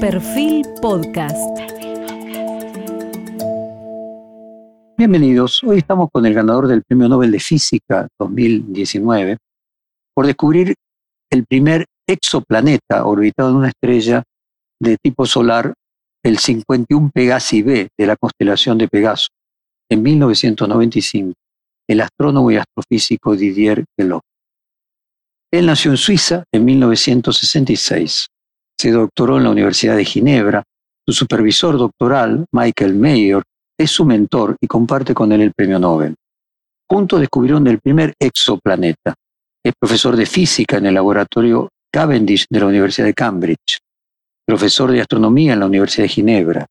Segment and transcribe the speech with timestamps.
[0.00, 1.36] Perfil Podcast.
[4.96, 5.62] Bienvenidos.
[5.62, 9.36] Hoy estamos con el ganador del Premio Nobel de Física 2019
[10.14, 10.74] por descubrir
[11.30, 14.22] el primer exoplaneta orbitado en una estrella
[14.80, 15.74] de tipo solar,
[16.24, 19.28] el 51 Pegasi b de la constelación de Pegaso,
[19.90, 21.34] en 1995,
[21.86, 24.22] el astrónomo y astrofísico Didier Queloz.
[25.52, 28.28] Él nació en Suiza en 1966.
[28.80, 30.62] Se doctoró en la Universidad de Ginebra.
[31.06, 33.42] Su supervisor doctoral, Michael Mayer,
[33.78, 36.14] es su mentor y comparte con él el premio Nobel.
[36.88, 39.14] Juntos descubrieron el primer exoplaneta.
[39.62, 43.80] Es profesor de física en el laboratorio Cavendish de la Universidad de Cambridge,
[44.46, 46.66] profesor de astronomía en la Universidad de Ginebra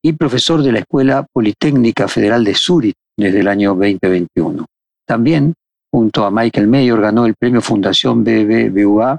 [0.00, 4.64] y profesor de la Escuela Politécnica Federal de Zúrich desde el año 2021.
[5.04, 5.54] También
[5.92, 9.18] junto a Michael Mayer, ganó el premio Fundación BBVA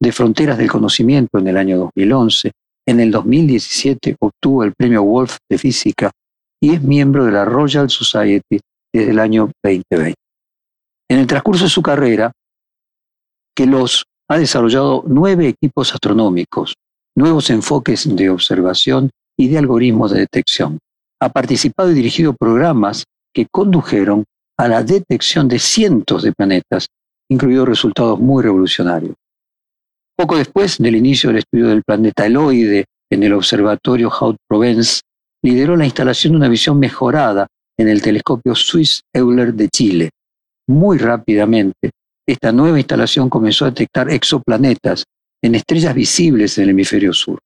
[0.00, 2.52] de Fronteras del Conocimiento en el año 2011.
[2.86, 6.10] En el 2017 obtuvo el premio Wolf de Física
[6.60, 8.60] y es miembro de la Royal Society
[8.92, 10.14] desde el año 2020.
[11.10, 12.32] En el transcurso de su carrera,
[13.54, 16.74] Queloz ha desarrollado nueve equipos astronómicos,
[17.16, 20.78] nuevos enfoques de observación y de algoritmos de detección.
[21.20, 24.24] Ha participado y dirigido programas que condujeron
[24.58, 26.86] a la detección de cientos de planetas,
[27.28, 29.14] incluidos resultados muy revolucionarios.
[30.16, 35.00] Poco después del inicio del estudio del planeta Eloide en el observatorio Haute-Provence,
[35.42, 40.10] lideró la instalación de una visión mejorada en el telescopio Swiss Euler de Chile.
[40.68, 41.90] Muy rápidamente,
[42.26, 45.04] esta nueva instalación comenzó a detectar exoplanetas
[45.42, 47.38] en estrellas visibles en el hemisferio sur.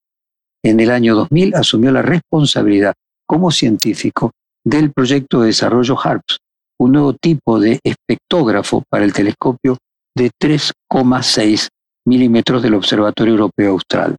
[0.63, 2.93] En el año 2000 asumió la responsabilidad
[3.27, 4.31] como científico
[4.63, 6.37] del proyecto de desarrollo HARPS,
[6.79, 9.77] un nuevo tipo de espectógrafo para el telescopio
[10.15, 11.67] de 3,6
[12.09, 14.15] milímetros del Observatorio Europeo Austral.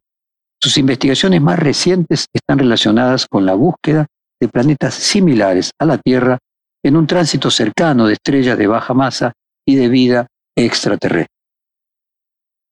[0.63, 4.07] Sus investigaciones más recientes están relacionadas con la búsqueda
[4.39, 6.39] de planetas similares a la Tierra
[6.83, 9.33] en un tránsito cercano de estrellas de baja masa
[9.67, 11.27] y de vida extraterrestre.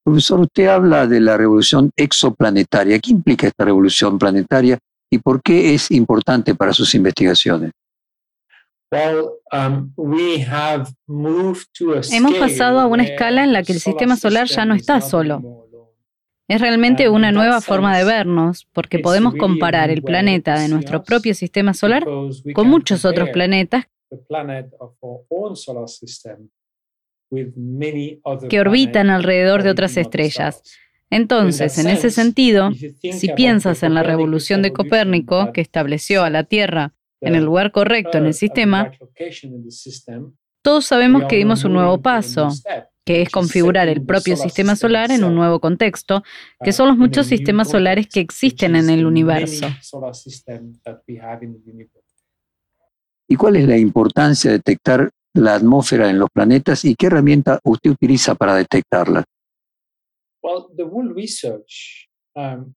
[0.04, 2.98] Profesor, usted habla de la revolución exoplanetaria.
[2.98, 4.78] ¿Qué implica esta revolución planetaria
[5.12, 7.72] y por qué es importante para sus investigaciones?
[8.92, 9.92] Um,
[12.12, 15.68] Hemos pasado a una escala en la que el sistema solar ya no está solo.
[16.48, 21.34] Es realmente una nueva forma de vernos, porque podemos comparar el planeta de nuestro propio
[21.34, 22.04] sistema solar
[22.52, 23.84] con muchos otros planetas
[28.48, 30.64] que orbitan alrededor de otras estrellas.
[31.10, 36.42] Entonces, en ese sentido, si piensas en la revolución de Copérnico, que estableció a la
[36.42, 38.92] Tierra en el lugar correcto en el sistema,
[40.62, 42.50] todos sabemos que dimos un nuevo paso,
[43.04, 46.22] que es configurar el propio sistema solar en un nuevo contexto,
[46.62, 49.66] que son los muchos sistemas solares que existen en el universo.
[53.28, 57.60] ¿Y cuál es la importancia de detectar la atmósfera en los planetas y qué herramienta
[57.64, 59.24] usted utiliza para detectarla?
[60.42, 62.74] Well, the whole research um,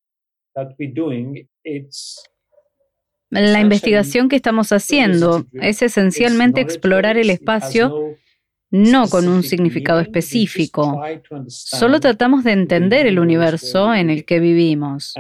[0.53, 2.23] that we're doing, it's
[3.33, 8.15] la investigación que estamos haciendo es esencialmente explorar el espacio
[8.71, 10.99] no con un significado específico.
[11.47, 15.13] Solo tratamos de entender el universo en el que vivimos.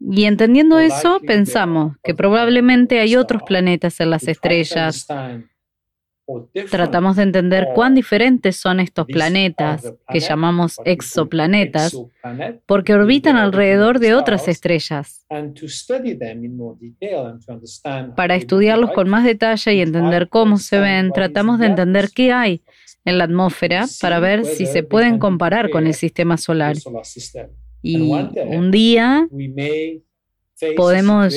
[0.00, 5.06] Y entendiendo eso, pensamos que probablemente hay otros planetas en las estrellas
[6.70, 11.96] Tratamos de entender cuán diferentes son estos planetas, que llamamos exoplanetas,
[12.66, 15.26] porque orbitan alrededor de otras estrellas.
[18.16, 22.62] Para estudiarlos con más detalle y entender cómo se ven, tratamos de entender qué hay
[23.04, 26.76] en la atmósfera para ver si se pueden comparar con el sistema solar.
[27.80, 29.26] Y un día
[30.76, 31.34] podemos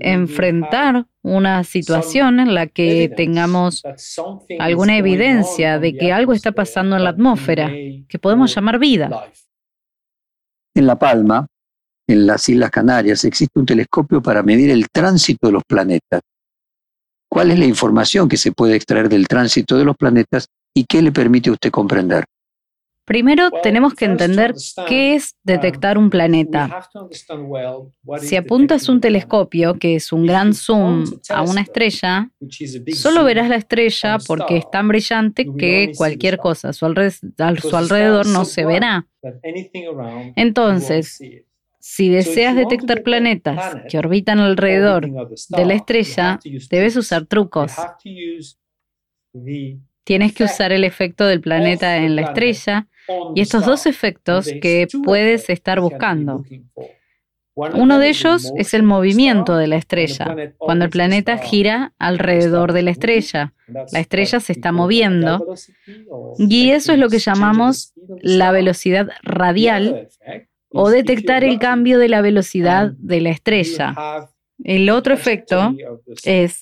[0.00, 3.82] enfrentar una situación en la que tengamos
[4.58, 7.70] alguna evidencia de que algo está pasando en la atmósfera,
[8.08, 9.30] que podemos llamar vida.
[10.74, 11.46] En La Palma,
[12.06, 16.20] en las Islas Canarias, existe un telescopio para medir el tránsito de los planetas.
[17.30, 21.00] ¿Cuál es la información que se puede extraer del tránsito de los planetas y qué
[21.02, 22.24] le permite a usted comprender?
[23.04, 24.54] Primero tenemos que entender
[24.88, 26.88] qué es detectar un planeta.
[28.18, 32.30] Si apuntas un telescopio, que es un gran zoom, a una estrella,
[32.94, 38.46] solo verás la estrella porque es tan brillante que cualquier cosa a su, alrededor no
[38.46, 39.06] se verá.
[40.34, 41.20] Entonces,
[41.78, 45.10] si deseas detectar planetas que orbitan alrededor
[45.50, 46.40] de la estrella,
[46.70, 47.72] debes usar trucos.
[50.04, 52.88] Tienes que usar el efecto del planeta en la estrella
[53.34, 56.44] y estos dos efectos que puedes estar buscando.
[57.56, 62.82] Uno de ellos es el movimiento de la estrella, cuando el planeta gira alrededor de
[62.82, 63.54] la estrella.
[63.92, 65.54] La estrella se está moviendo
[66.36, 70.08] y eso es lo que llamamos la velocidad radial
[70.70, 73.94] o detectar el cambio de la velocidad de la estrella.
[74.62, 75.76] El otro efecto
[76.24, 76.60] es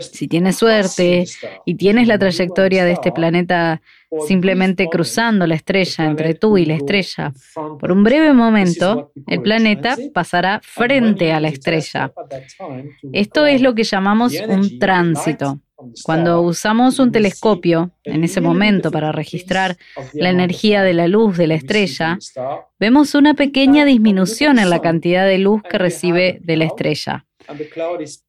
[0.00, 1.24] si tienes suerte
[1.64, 3.80] y tienes la trayectoria de este planeta
[4.26, 9.96] simplemente cruzando la estrella entre tú y la estrella, por un breve momento el planeta
[10.14, 12.12] pasará frente a la estrella.
[13.12, 15.60] Esto es lo que llamamos un tránsito.
[16.02, 19.76] Cuando usamos un telescopio en ese momento para registrar
[20.12, 22.18] la energía de la luz de la estrella,
[22.80, 27.27] vemos una pequeña disminución en la cantidad de luz que recibe de la estrella.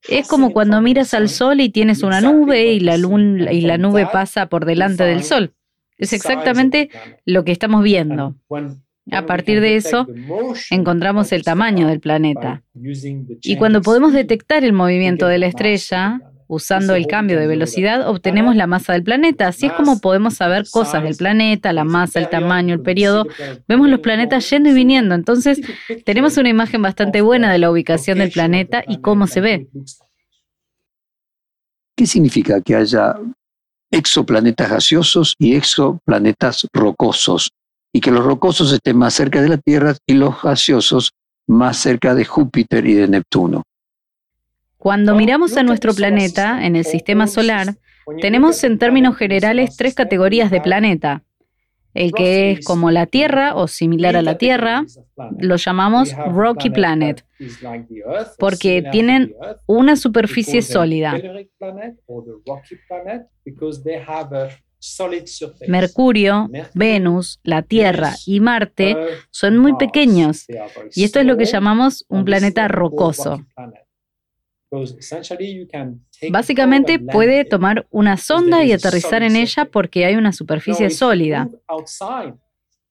[0.07, 4.07] Es como cuando miras al sol y tienes una nube y la, y la nube
[4.11, 5.53] pasa por delante del sol.
[5.97, 6.89] Es exactamente
[7.25, 8.35] lo que estamos viendo.
[9.11, 10.07] A partir de eso,
[10.69, 12.63] encontramos el tamaño del planeta.
[13.41, 18.55] Y cuando podemos detectar el movimiento de la estrella, Usando el cambio de velocidad obtenemos
[18.55, 19.47] la masa del planeta.
[19.47, 23.27] Así es como podemos saber cosas del planeta, la masa, el tamaño, el periodo.
[23.67, 25.13] Vemos los planetas yendo y viniendo.
[25.13, 25.61] Entonces
[26.05, 29.67] tenemos una imagen bastante buena de la ubicación del planeta y cómo se ve.
[31.95, 33.15] ¿Qué significa que haya
[33.91, 37.51] exoplanetas gaseosos y exoplanetas rocosos?
[37.93, 41.11] Y que los rocosos estén más cerca de la Tierra y los gaseosos
[41.47, 43.61] más cerca de Júpiter y de Neptuno.
[44.79, 47.75] Cuando miramos a nuestro planeta en el sistema solar,
[48.21, 51.23] tenemos en términos generales tres categorías de planeta.
[51.93, 54.85] El que es como la Tierra o similar a la Tierra,
[55.37, 57.25] lo llamamos Rocky Planet,
[58.37, 59.35] porque tienen
[59.65, 61.19] una superficie sólida.
[65.67, 68.95] Mercurio, Venus, la Tierra y Marte
[69.29, 70.45] son muy pequeños
[70.95, 73.45] y esto es lo que llamamos un planeta rocoso.
[76.29, 81.49] Básicamente puede tomar una sonda y aterrizar en ella porque hay una superficie sólida.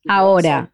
[0.07, 0.73] Ahora,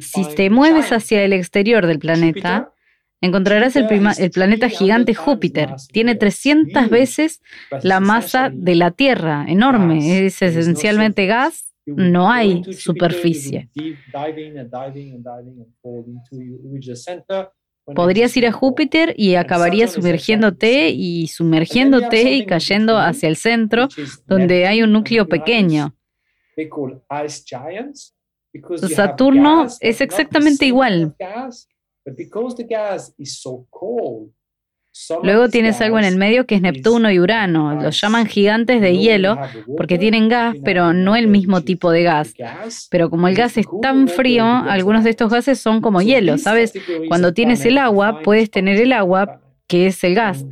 [0.00, 2.72] si te mueves hacia el exterior del planeta,
[3.20, 3.86] encontrarás el,
[4.30, 5.74] planeta gigante Júpiter.
[5.92, 7.42] Tiene 300 veces
[7.82, 10.26] la masa de la Tierra, enorme.
[10.26, 13.68] Es esencialmente gas, no hay superficie.
[17.86, 23.88] Podrías ir a Júpiter y acabarías sumergiéndote y sumergiéndote y cayendo hacia el centro,
[24.26, 25.94] donde hay un núcleo pequeño.
[28.88, 31.14] Saturno es exactamente igual.
[35.22, 37.82] Luego tienes algo en el medio que es Neptuno y Urano.
[37.82, 39.38] Los llaman gigantes de hielo
[39.76, 42.34] porque tienen gas, pero no el mismo tipo de gas.
[42.90, 46.72] Pero como el gas es tan frío, algunos de estos gases son como hielo, ¿sabes?
[47.08, 50.44] Cuando tienes el agua, puedes tener el agua, que es el gas.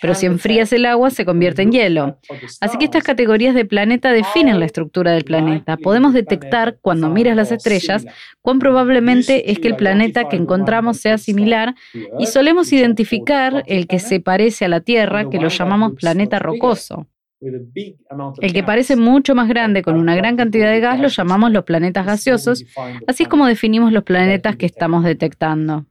[0.00, 2.18] Pero si enfrías el agua, se convierte en hielo.
[2.60, 5.76] Así que estas categorías de planeta definen la estructura del planeta.
[5.76, 8.06] Podemos detectar, cuando miras las estrellas,
[8.40, 11.74] cuán probablemente es que el planeta que encontramos sea similar
[12.18, 17.06] y solemos identificar el que se parece a la Tierra, que lo llamamos planeta rocoso.
[17.40, 21.64] El que parece mucho más grande con una gran cantidad de gas lo llamamos los
[21.64, 22.64] planetas gaseosos,
[23.06, 25.86] así es como definimos los planetas que estamos detectando.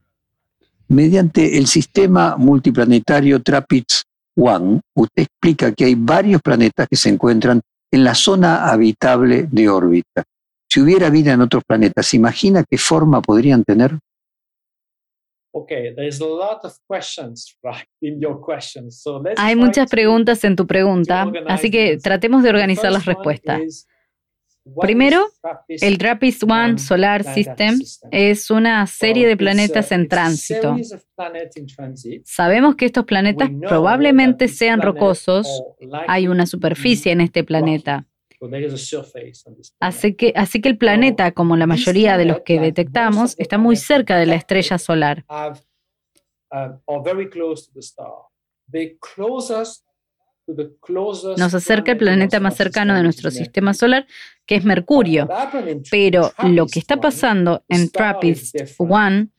[0.90, 7.60] Mediante el sistema multiplanetario TRAPPIST-1, usted explica que hay varios planetas que se encuentran
[7.92, 10.24] en la zona habitable de órbita.
[10.68, 13.98] Si hubiera vida en otros planetas, ¿se imagina qué forma podrían tener?
[19.36, 23.86] Hay muchas preguntas en tu pregunta, así que tratemos de organizar las respuestas.
[24.80, 25.26] Primero,
[25.68, 27.78] el TRAPPIST-1 Solar System
[28.10, 30.76] es una serie de planetas en tránsito.
[32.24, 35.62] Sabemos que estos planetas probablemente sean rocosos.
[36.06, 38.06] Hay una superficie en este planeta.
[39.80, 43.76] Así que, así que el planeta, como la mayoría de los que detectamos, está muy
[43.76, 45.24] cerca de la estrella solar.
[51.36, 54.06] Nos acerca el planeta más cercano de nuestro sistema solar,
[54.46, 55.28] que es Mercurio.
[55.90, 59.30] Pero lo que está pasando en TRAPPIST-1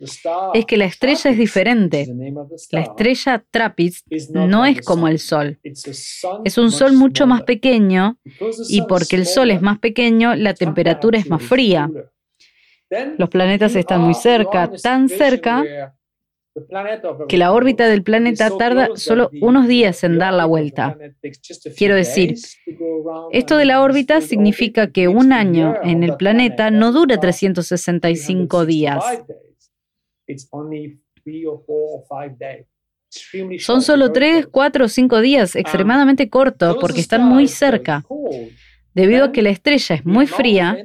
[0.53, 2.07] es que la estrella es diferente.
[2.71, 5.59] La estrella TRAPPIST no es como el Sol.
[6.43, 8.17] Es un Sol mucho más pequeño
[8.69, 11.89] y porque el Sol es más pequeño, la temperatura es más fría.
[13.17, 15.93] Los planetas están muy cerca, tan cerca
[17.29, 20.97] que la órbita del planeta tarda solo unos días en dar la vuelta.
[21.77, 22.35] Quiero decir,
[23.31, 29.03] esto de la órbita significa que un año en el planeta no dura 365 días.
[33.59, 38.03] Son solo 3, 4 o 5 días, extremadamente cortos porque están muy cerca.
[38.93, 40.77] Debido a que la estrella es muy fría,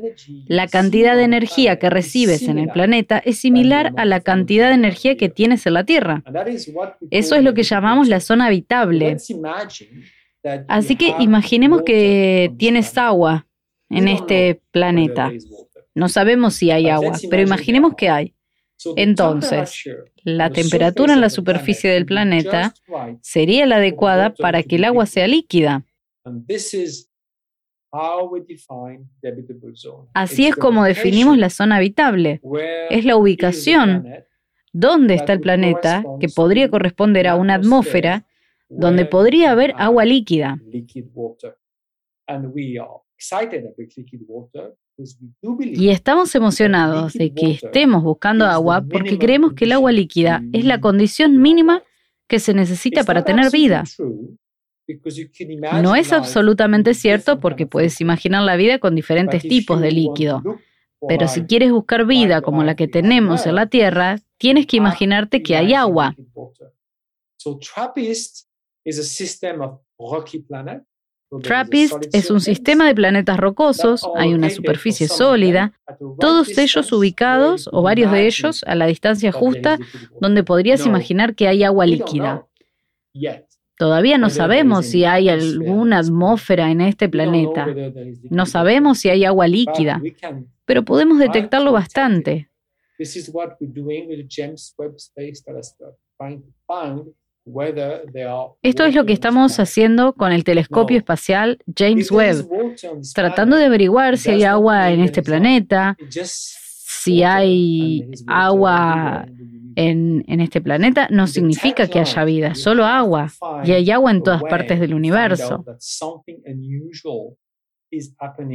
[0.47, 4.75] la cantidad de energía que recibes en el planeta es similar a la cantidad de
[4.75, 6.23] energía que tienes en la Tierra.
[7.11, 9.17] Eso es lo que llamamos la zona habitable.
[10.69, 13.47] Así que imaginemos que tienes agua
[13.91, 15.33] en este planeta.
[15.95, 18.35] No sabemos si hay agua, pero imaginemos que hay.
[18.95, 19.85] Entonces,
[20.23, 22.75] la temperatura en la superficie del planeta
[23.23, 25.85] sería la adecuada para que el agua sea líquida.
[30.15, 32.41] Así es como definimos la zona habitable.
[32.91, 34.07] Es la ubicación
[34.73, 38.27] donde está el planeta que podría corresponder a una atmósfera
[38.69, 40.59] donde podría haber agua líquida.
[45.59, 50.65] Y estamos emocionados de que estemos buscando agua porque creemos que el agua líquida es
[50.65, 51.83] la condición mínima
[52.27, 53.85] que se necesita para tener vida.
[55.83, 60.43] No es absolutamente cierto porque puedes imaginar la vida con diferentes tipos de líquido.
[61.09, 65.43] Pero si quieres buscar vida como la que tenemos en la Tierra, tienes que imaginarte
[65.43, 66.17] que hay agua.
[71.43, 75.73] TRAPPIST es un sistema de planetas rocosos, hay una superficie sólida,
[76.21, 79.79] todos ellos ubicados o varios de ellos a la distancia justa
[80.21, 82.47] donde podrías imaginar que hay agua líquida.
[83.79, 87.67] Todavía no sabemos si hay alguna atmósfera en este planeta.
[88.31, 90.01] No sabemos si hay agua líquida,
[90.65, 92.49] pero podemos detectarlo bastante.
[98.63, 102.49] Esto es lo que estamos haciendo con el telescopio espacial James Webb,
[103.15, 109.27] tratando de averiguar si hay agua en este planeta, si hay agua
[109.77, 113.31] en, este planeta no significa que haya vida, solo agua.
[113.65, 115.65] Y hay agua en todas partes del universo.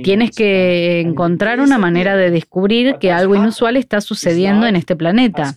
[0.03, 5.55] Tienes que encontrar una manera de descubrir que algo inusual está sucediendo en este planeta.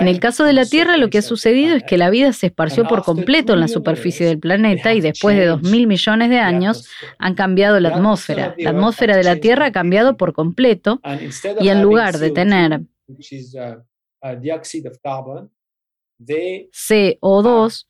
[0.00, 2.48] En el caso de la Tierra, lo que ha sucedido es que la vida se
[2.48, 6.88] esparció por completo en la superficie del planeta y después de 2.000 millones de años
[7.18, 8.54] han cambiado la atmósfera.
[8.58, 11.00] La atmósfera de la Tierra ha cambiado por completo
[11.58, 12.82] y en lugar de tener
[16.20, 17.86] CO2,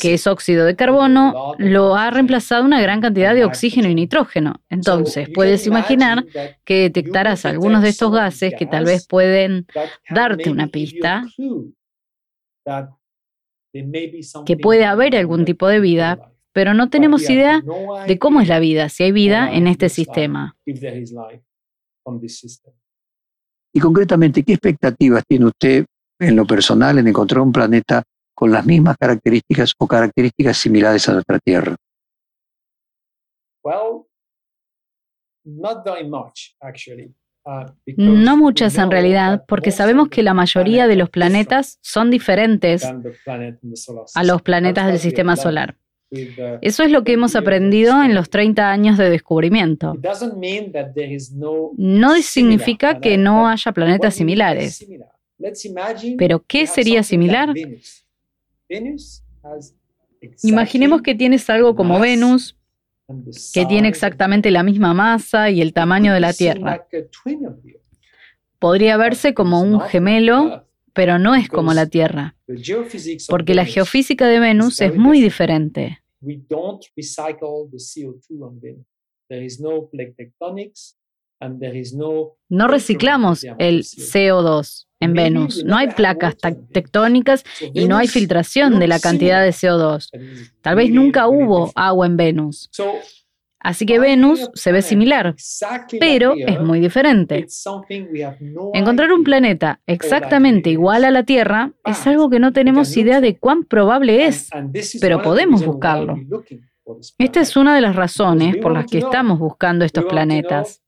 [0.00, 4.62] que es óxido de carbono, lo ha reemplazado una gran cantidad de oxígeno y nitrógeno.
[4.70, 6.24] Entonces, puedes imaginar
[6.64, 9.66] que detectarás algunos de estos gases que tal vez pueden
[10.08, 11.24] darte una pista
[14.46, 17.62] que puede haber algún tipo de vida, pero no tenemos idea
[18.06, 20.56] de cómo es la vida, si hay vida en este sistema.
[23.76, 25.84] Y concretamente, ¿qué expectativas tiene usted
[26.18, 28.02] en lo personal en encontrar un planeta
[28.34, 31.76] con las mismas características o características similares a nuestra Tierra?
[33.62, 34.02] Uh,
[37.98, 44.24] no muchas en realidad, porque sabemos que la mayoría de los planetas son diferentes a
[44.24, 45.76] los planetas del sistema solar.
[46.10, 49.96] Eso es lo que hemos aprendido en los 30 años de descubrimiento.
[51.76, 54.86] No significa que no haya planetas similares.
[56.16, 57.52] Pero, ¿qué sería similar?
[60.42, 62.56] Imaginemos que tienes algo como Venus,
[63.52, 66.86] que tiene exactamente la misma masa y el tamaño de la Tierra.
[68.58, 70.65] Podría verse como un gemelo,
[70.96, 72.34] pero no es como la Tierra,
[73.28, 76.02] porque la geofísica de Venus es muy diferente.
[82.48, 85.62] No reciclamos el CO2 en Venus.
[85.64, 86.36] No hay placas
[86.72, 90.10] tectónicas y no hay filtración de la cantidad de CO2.
[90.62, 92.70] Tal vez nunca hubo agua en Venus.
[93.58, 95.34] Así que Venus se ve similar,
[95.98, 97.46] pero es muy diferente.
[98.74, 103.36] Encontrar un planeta exactamente igual a la Tierra es algo que no tenemos idea de
[103.38, 104.50] cuán probable es,
[105.00, 106.16] pero podemos buscarlo.
[107.18, 110.82] Esta es una de las razones por las que estamos buscando estos planetas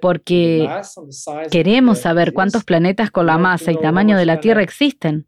[0.00, 0.68] porque
[1.50, 5.26] queremos saber cuántos planetas con la masa y tamaño de la Tierra existen.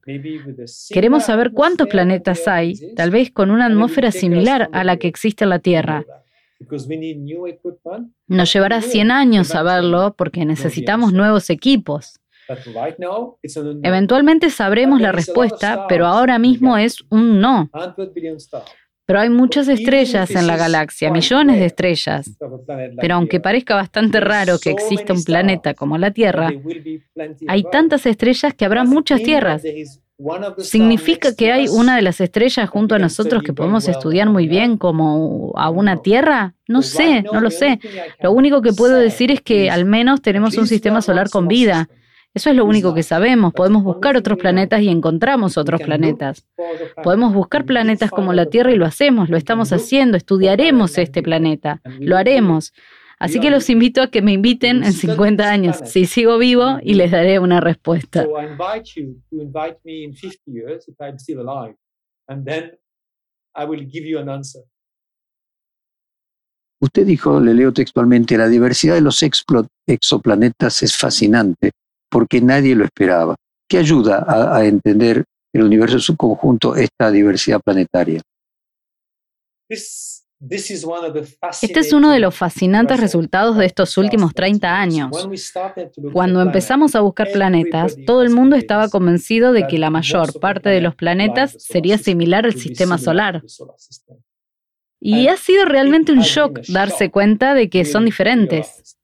[0.90, 5.45] Queremos saber cuántos planetas hay, tal vez con una atmósfera similar a la que existe
[5.45, 6.04] en la Tierra.
[8.26, 12.21] Nos llevará 100 años saberlo porque necesitamos nuevos equipos.
[13.83, 17.71] Eventualmente sabremos la respuesta, pero ahora mismo es un no.
[19.09, 22.31] Pero hay muchas estrellas en la galaxia, millones de estrellas.
[23.00, 26.53] Pero aunque parezca bastante raro que exista un planeta como la Tierra,
[27.49, 29.62] hay tantas estrellas que habrá muchas tierras.
[30.59, 34.77] ¿Significa que hay una de las estrellas junto a nosotros que podemos estudiar muy bien
[34.77, 36.55] como a una Tierra?
[36.67, 37.81] No sé, no lo sé.
[38.21, 41.88] Lo único que puedo decir es que al menos tenemos un sistema solar con vida.
[42.38, 43.52] Eso es lo único que sabemos.
[43.52, 46.47] Podemos buscar otros planetas y encontramos otros planetas.
[47.02, 51.80] Podemos buscar planetas como la Tierra y lo hacemos, lo estamos haciendo, estudiaremos este planeta,
[51.99, 52.73] lo haremos.
[53.18, 56.95] Así que los invito a que me inviten en 50 años, si sigo vivo, y
[56.95, 58.25] les daré una respuesta.
[66.80, 69.25] Usted dijo, le leo textualmente, la diversidad de los
[69.88, 71.73] exoplanetas es fascinante
[72.11, 73.37] porque nadie lo esperaba.
[73.69, 78.23] ¿Qué ayuda a, entender el universo en su conjunto esta diversidad planetaria?
[81.61, 85.29] Este es uno de los fascinantes resultados de estos últimos 30 años.
[86.12, 90.69] Cuando empezamos a buscar planetas, todo el mundo estaba convencido de que la mayor parte
[90.69, 93.43] de los planetas sería similar al sistema solar.
[95.00, 98.97] Y ha sido realmente un shock darse cuenta de que son diferentes.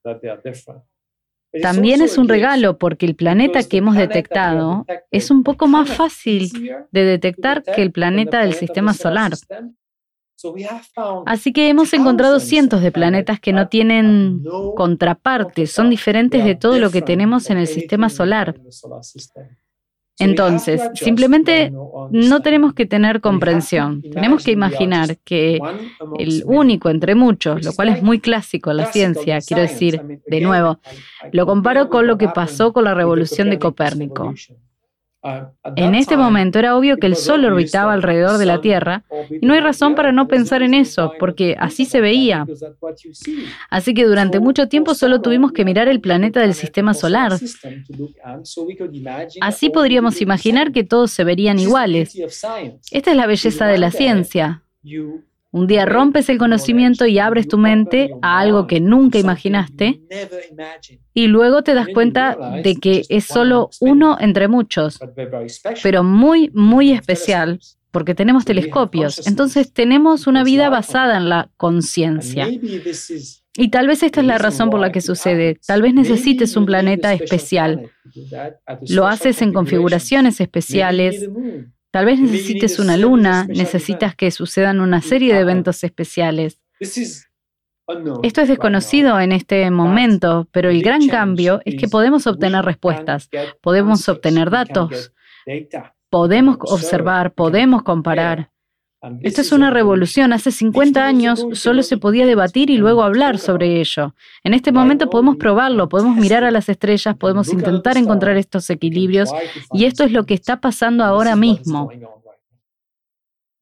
[1.62, 6.50] También es un regalo porque el planeta que hemos detectado es un poco más fácil
[6.90, 9.32] de detectar que el planeta del sistema solar.
[11.26, 14.42] Así que hemos encontrado cientos de planetas que no tienen
[14.76, 18.54] contrapartes, son diferentes de todo lo que tenemos en el sistema solar.
[20.18, 21.73] Entonces, simplemente
[22.11, 25.59] no tenemos que tener comprensión, tenemos que imaginar que
[26.18, 30.40] el único entre muchos, lo cual es muy clásico en la ciencia, quiero decir, de
[30.40, 30.78] nuevo,
[31.33, 34.35] lo comparo con lo que pasó con la revolución de Copérnico.
[35.76, 39.54] En este momento era obvio que el Sol orbitaba alrededor de la Tierra y no
[39.54, 42.47] hay razón para no pensar en eso, porque así se veía.
[43.71, 47.33] Así que durante mucho tiempo solo tuvimos que mirar el planeta del sistema solar.
[49.40, 52.15] Así podríamos imaginar que todos se verían iguales.
[52.91, 54.63] Esta es la belleza de la ciencia.
[55.54, 60.00] Un día rompes el conocimiento y abres tu mente a algo que nunca imaginaste
[61.14, 64.99] y luego te das cuenta de que es solo uno entre muchos,
[65.80, 67.60] pero muy, muy especial
[67.93, 69.25] porque tenemos telescopios.
[69.28, 72.49] Entonces tenemos una vida basada en la conciencia.
[73.56, 75.60] Y tal vez esta es la razón por la que sucede.
[75.64, 77.93] Tal vez necesites un planeta especial.
[78.88, 81.30] Lo haces en configuraciones especiales.
[81.95, 86.61] Tal vez necesites una luna, necesitas que sucedan una serie de eventos especiales.
[86.80, 93.30] Esto es desconocido en este momento, pero el gran cambio es que podemos obtener respuestas,
[93.61, 95.13] podemos obtener datos,
[96.11, 98.50] podemos observar, podemos comparar.
[99.23, 100.32] Esto es una revolución.
[100.32, 104.14] Hace 50 años solo se podía debatir y luego hablar sobre ello.
[104.43, 109.30] En este momento podemos probarlo, podemos mirar a las estrellas, podemos intentar encontrar estos equilibrios
[109.73, 111.90] y esto es lo que está pasando ahora mismo.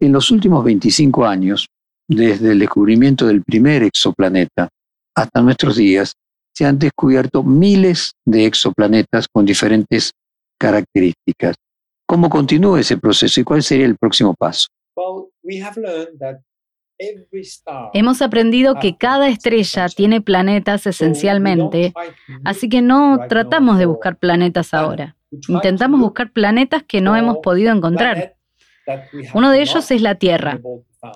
[0.00, 1.66] En los últimos 25 años,
[2.08, 4.68] desde el descubrimiento del primer exoplaneta
[5.14, 6.12] hasta nuestros días,
[6.54, 10.12] se han descubierto miles de exoplanetas con diferentes
[10.58, 11.56] características.
[12.06, 14.66] ¿Cómo continúa ese proceso y cuál sería el próximo paso?
[17.94, 21.92] Hemos aprendido que cada estrella tiene planetas esencialmente,
[22.44, 25.16] así que no tratamos de buscar planetas ahora.
[25.48, 28.36] Intentamos buscar planetas que no hemos podido encontrar.
[29.34, 30.60] Uno de ellos es la Tierra.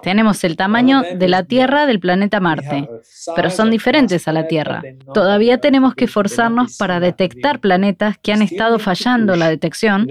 [0.03, 2.89] Tenemos el tamaño de la Tierra del planeta Marte,
[3.37, 4.83] pero son diferentes a la Tierra.
[5.15, 10.09] Todavía tenemos que esforzarnos para detectar planetas que han estado fallando la detección,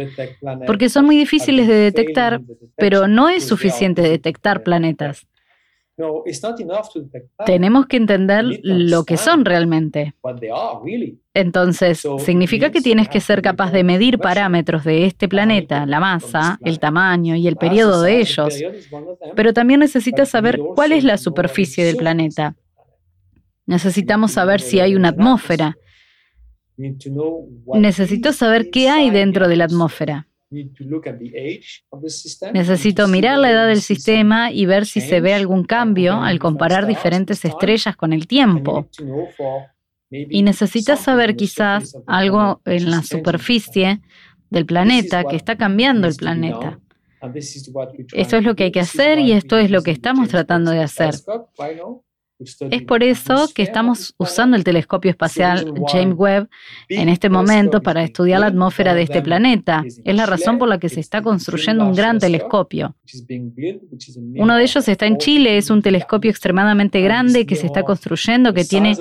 [0.65, 2.41] porque son muy difíciles de detectar,
[2.77, 5.27] pero no es suficiente detectar planetas.
[7.45, 10.13] Tenemos que entender lo que son realmente.
[11.33, 16.57] Entonces, significa que tienes que ser capaz de medir parámetros de este planeta, la masa,
[16.63, 18.53] el tamaño y el periodo de ellos.
[19.35, 22.55] Pero también necesitas saber cuál es la superficie del planeta.
[23.65, 25.77] Necesitamos saber si hay una atmósfera.
[27.73, 30.27] Necesito saber qué hay dentro de la atmósfera.
[32.53, 36.85] Necesito mirar la edad del sistema y ver si se ve algún cambio al comparar
[36.85, 38.87] diferentes estrellas con el tiempo.
[40.11, 44.01] Y necesitas saber quizás algo en la superficie
[44.49, 46.79] del planeta que está cambiando el planeta.
[48.13, 50.81] Esto es lo que hay que hacer y esto es lo que estamos tratando de
[50.81, 51.15] hacer.
[52.39, 56.49] Es por eso que estamos usando el telescopio espacial James Webb
[56.89, 59.85] en este momento para estudiar la atmósfera de este planeta.
[60.03, 62.95] Es la razón por la que se está construyendo un gran telescopio.
[64.35, 68.53] Uno de ellos está en Chile, es un telescopio extremadamente grande que se está construyendo,
[68.53, 68.97] que tiene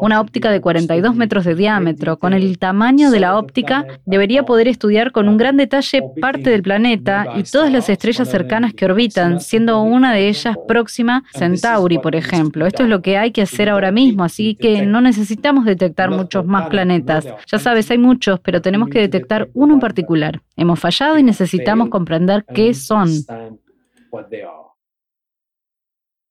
[0.00, 2.18] una óptica de 42 metros de diámetro.
[2.18, 6.62] Con el tamaño de la óptica, debería poder estudiar con un gran detalle parte del
[6.62, 12.16] planeta y todas las estrellas cercanas que orbitan, siendo una de ellas próxima Centauri, por
[12.16, 12.66] ejemplo.
[12.78, 16.46] Esto es lo que hay que hacer ahora mismo, así que no necesitamos detectar muchos
[16.46, 17.26] más planetas.
[17.50, 20.40] Ya sabes, hay muchos, pero tenemos que detectar uno en particular.
[20.54, 23.08] Hemos fallado y necesitamos comprender qué son.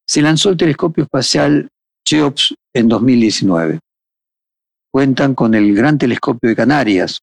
[0.08, 1.68] Se lanzó el telescopio espacial
[2.06, 3.80] Cheops en 2019.
[4.90, 7.20] Cuentan con el Gran Telescopio de Canarias,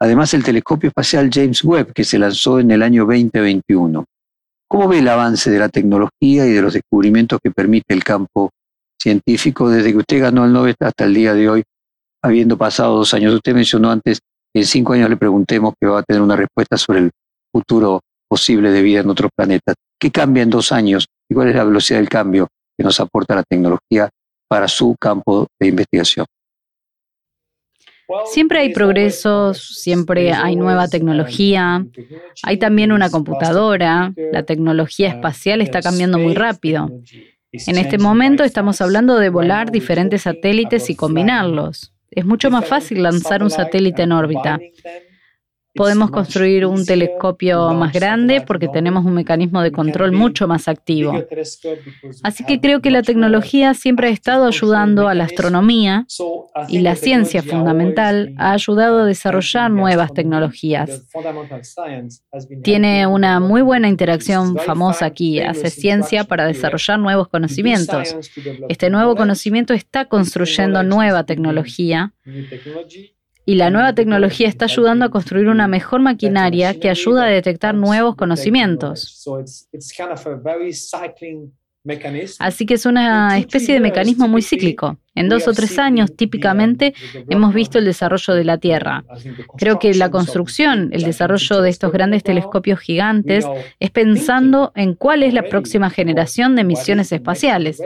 [0.00, 4.06] además el telescopio espacial James Webb, que se lanzó en el año 2021.
[4.70, 8.50] ¿Cómo ve el avance de la tecnología y de los descubrimientos que permite el campo
[9.00, 11.62] científico desde que usted ganó el Nobel hasta el día de hoy,
[12.22, 13.32] habiendo pasado dos años?
[13.32, 14.18] Usted mencionó antes
[14.52, 17.10] que en cinco años le preguntemos que va a tener una respuesta sobre el
[17.50, 19.74] futuro posible de vida en otros planetas.
[19.98, 23.34] ¿Qué cambia en dos años y cuál es la velocidad del cambio que nos aporta
[23.34, 24.10] la tecnología
[24.50, 26.26] para su campo de investigación?
[28.26, 31.84] Siempre hay progresos, siempre hay nueva tecnología,
[32.42, 36.90] hay también una computadora, la tecnología espacial está cambiando muy rápido.
[37.52, 41.92] En este momento estamos hablando de volar diferentes satélites y combinarlos.
[42.10, 44.58] Es mucho más fácil lanzar un satélite en órbita
[45.74, 51.12] podemos construir un telescopio más grande porque tenemos un mecanismo de control mucho más activo.
[52.22, 56.06] Así que creo que la tecnología siempre ha estado ayudando a la astronomía
[56.68, 61.06] y la ciencia fundamental ha ayudado a desarrollar nuevas tecnologías.
[62.62, 68.16] Tiene una muy buena interacción famosa aquí, hace ciencia para desarrollar nuevos conocimientos.
[68.68, 72.12] Este nuevo conocimiento está construyendo nueva tecnología
[73.48, 77.74] y la nueva tecnología está ayudando a construir una mejor maquinaria que ayuda a detectar
[77.74, 79.26] nuevos conocimientos.
[82.40, 84.98] Así que es una especie de mecanismo muy cíclico.
[85.14, 86.92] En dos o tres años, típicamente,
[87.30, 89.04] hemos visto el desarrollo de la Tierra.
[89.56, 93.46] Creo que la construcción, el desarrollo de estos grandes telescopios gigantes,
[93.80, 97.80] es pensando en cuál es la próxima generación de misiones espaciales.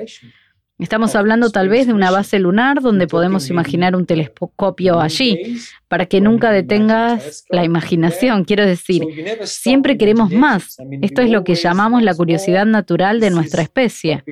[0.79, 6.07] Estamos hablando tal vez de una base lunar donde podemos imaginar un telescopio allí, para
[6.07, 8.45] que nunca detengas la imaginación.
[8.45, 9.05] Quiero decir,
[9.45, 10.79] siempre queremos más.
[11.03, 14.25] Esto es lo que llamamos la curiosidad natural de nuestra especie.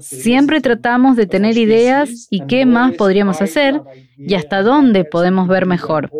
[0.00, 3.80] Siempre tratamos de tener ideas y qué más podríamos hacer
[4.18, 6.10] y hasta dónde podemos ver mejor.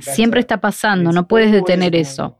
[0.00, 2.38] Siempre está pasando, no puedes detener eso.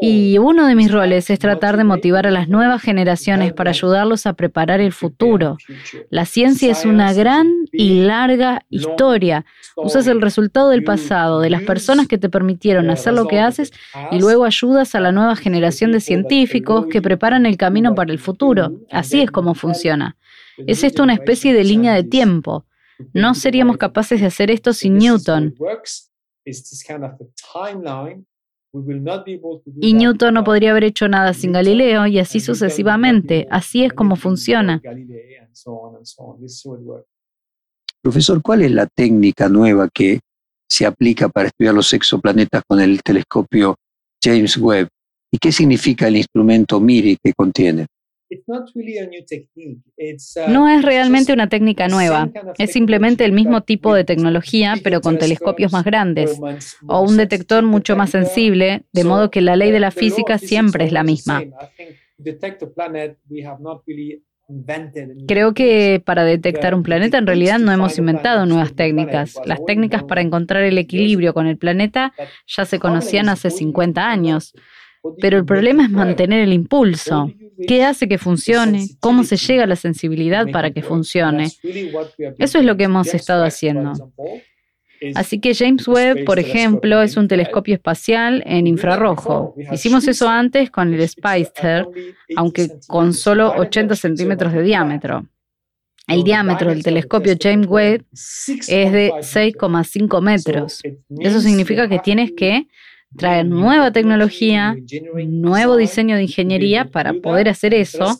[0.00, 4.24] Y uno de mis roles es tratar de motivar a las nuevas generaciones para ayudarlos
[4.26, 5.56] a preparar el futuro.
[6.10, 9.44] La ciencia es una gran y larga historia.
[9.76, 13.72] Usas el resultado del pasado, de las personas que te permitieron hacer lo que haces,
[14.12, 18.20] y luego ayudas a la nueva generación de científicos que preparan el camino para el
[18.20, 18.72] futuro.
[18.92, 20.16] Así es como funciona.
[20.68, 22.64] Es esto una especie de línea de tiempo.
[23.12, 25.56] No seríamos capaces de hacer esto sin Newton.
[29.80, 33.46] Y Newton no podría haber hecho nada sin Galileo y así sucesivamente.
[33.50, 34.80] Así es como funciona.
[38.02, 40.20] Profesor, ¿cuál es la técnica nueva que
[40.68, 43.76] se aplica para estudiar los exoplanetas con el telescopio
[44.22, 44.88] James Webb?
[45.30, 47.86] ¿Y qué significa el instrumento MIRI que contiene?
[48.46, 48.64] Uh,
[50.48, 55.18] no es realmente una técnica nueva, es simplemente el mismo tipo de tecnología, pero con
[55.18, 56.38] telescopios más grandes,
[56.86, 60.84] o un detector mucho más sensible, de modo que la ley de la física siempre
[60.84, 61.42] es la misma.
[65.26, 69.40] Creo que para detectar un planeta en realidad no hemos inventado nuevas técnicas.
[69.46, 72.12] Las técnicas para encontrar el equilibrio con el planeta
[72.46, 74.54] ya se conocían hace 50 años.
[75.20, 77.30] Pero el problema es mantener el impulso.
[77.66, 78.88] ¿Qué hace que funcione?
[79.00, 81.50] ¿Cómo se llega a la sensibilidad para que funcione?
[82.38, 83.92] Eso es lo que hemos estado haciendo.
[85.14, 89.54] Así que James Webb, por ejemplo, es un telescopio espacial en infrarrojo.
[89.72, 91.86] Hicimos eso antes con el Spicer,
[92.36, 95.26] aunque con solo 80 centímetros de diámetro.
[96.06, 100.82] El diámetro del telescopio James Webb es de 6,5 metros.
[101.18, 102.66] Eso significa que tienes que
[103.16, 104.76] traer nueva tecnología,
[105.26, 108.18] nuevo diseño de ingeniería para poder hacer eso.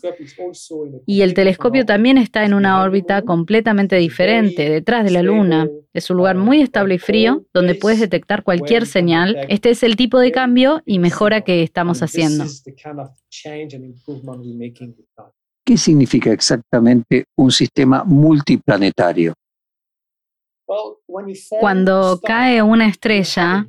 [1.05, 5.67] Y el telescopio también está en una órbita completamente diferente, detrás de la Luna.
[5.93, 9.37] Es un lugar muy estable y frío donde puedes detectar cualquier señal.
[9.49, 12.45] Este es el tipo de cambio y mejora que estamos haciendo.
[15.65, 19.33] ¿Qué significa exactamente un sistema multiplanetario?
[21.59, 23.67] Cuando cae una estrella,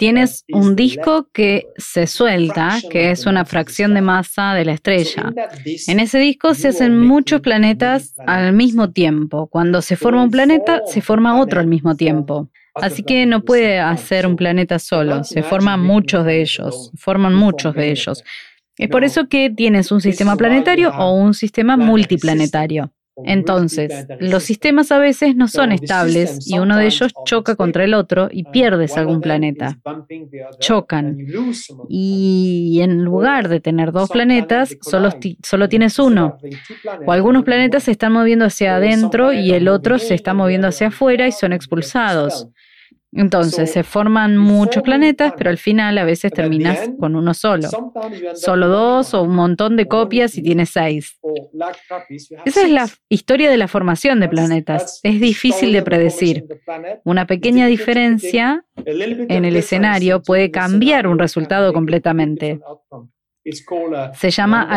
[0.00, 5.30] tienes un disco que se suelta, que es una fracción de masa de la estrella.
[5.86, 9.46] En ese disco se hacen muchos planetas al mismo tiempo.
[9.48, 12.48] Cuando se forma un planeta, se forma otro al mismo tiempo.
[12.74, 17.74] Así que no puede hacer un planeta solo, se forman muchos de ellos, forman muchos
[17.74, 18.24] de ellos.
[18.78, 22.90] Es por eso que tienes un sistema planetario o un sistema multiplanetario.
[23.22, 27.94] Entonces, los sistemas a veces no son estables y uno de ellos choca contra el
[27.94, 29.78] otro y pierdes algún planeta.
[30.60, 31.18] Chocan.
[31.88, 35.10] Y en lugar de tener dos planetas, solo,
[35.42, 36.36] solo tienes uno.
[37.04, 40.88] O algunos planetas se están moviendo hacia adentro y el otro se está moviendo hacia
[40.88, 42.48] afuera y son expulsados.
[43.12, 47.68] Entonces se forman muchos planetas, pero al final a veces terminas con uno solo.
[48.34, 51.18] Solo dos o un montón de copias y tienes seis.
[52.44, 55.00] Esa es la historia de la formación de planetas.
[55.02, 56.46] Es difícil de predecir.
[57.04, 62.60] Una pequeña diferencia en el escenario puede cambiar un resultado completamente.
[63.42, 64.68] Se llama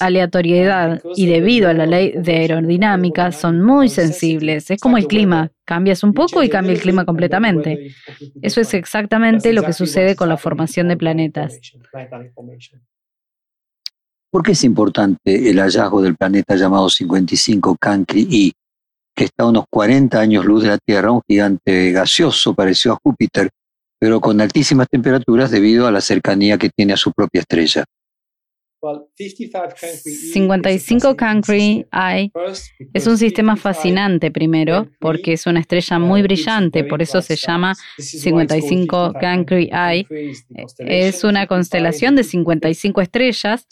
[0.00, 4.70] aleatoriedad y debido a la ley de aerodinámica son muy sensibles.
[4.70, 7.94] Es como el clima, cambias un poco y cambia el clima completamente.
[8.42, 11.58] Eso es exactamente lo que sucede con la formación de planetas.
[14.30, 18.52] ¿Por qué es importante el hallazgo del planeta llamado 55 Cancri I,
[19.16, 22.98] que está a unos 40 años luz de la Tierra, un gigante gaseoso parecido a
[23.02, 23.48] Júpiter,
[23.98, 27.84] pero con altísimas temperaturas debido a la cercanía que tiene a su propia estrella?
[30.32, 32.32] 55 Cancri I
[32.94, 37.74] es un sistema fascinante primero porque es una estrella muy brillante, por eso se llama
[37.98, 40.06] 55 Cancri I.
[40.78, 43.66] Es una constelación de 55 estrellas,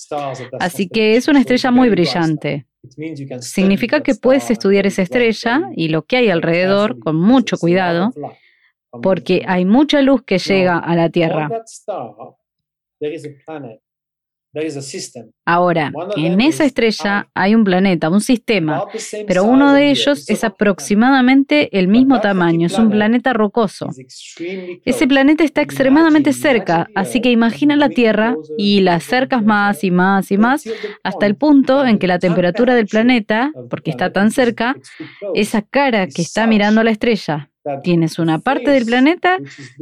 [0.61, 2.66] así que es una estrella muy brillante.
[3.40, 8.12] Significa que puedes estudiar esa estrella y lo que hay alrededor con mucho cuidado
[9.03, 11.49] porque hay mucha luz que llega a la Tierra.
[15.44, 18.85] Ahora, en esa estrella hay un planeta, un sistema,
[19.27, 23.88] pero uno de ellos es aproximadamente el mismo tamaño, es un planeta rocoso.
[24.85, 29.90] Ese planeta está extremadamente cerca, así que imagina la Tierra y la acercas más y
[29.90, 30.64] más y más
[31.03, 34.77] hasta el punto en que la temperatura del planeta, porque está tan cerca,
[35.35, 37.51] esa cara que está mirando a la estrella,
[37.83, 39.38] Tienes una parte del planeta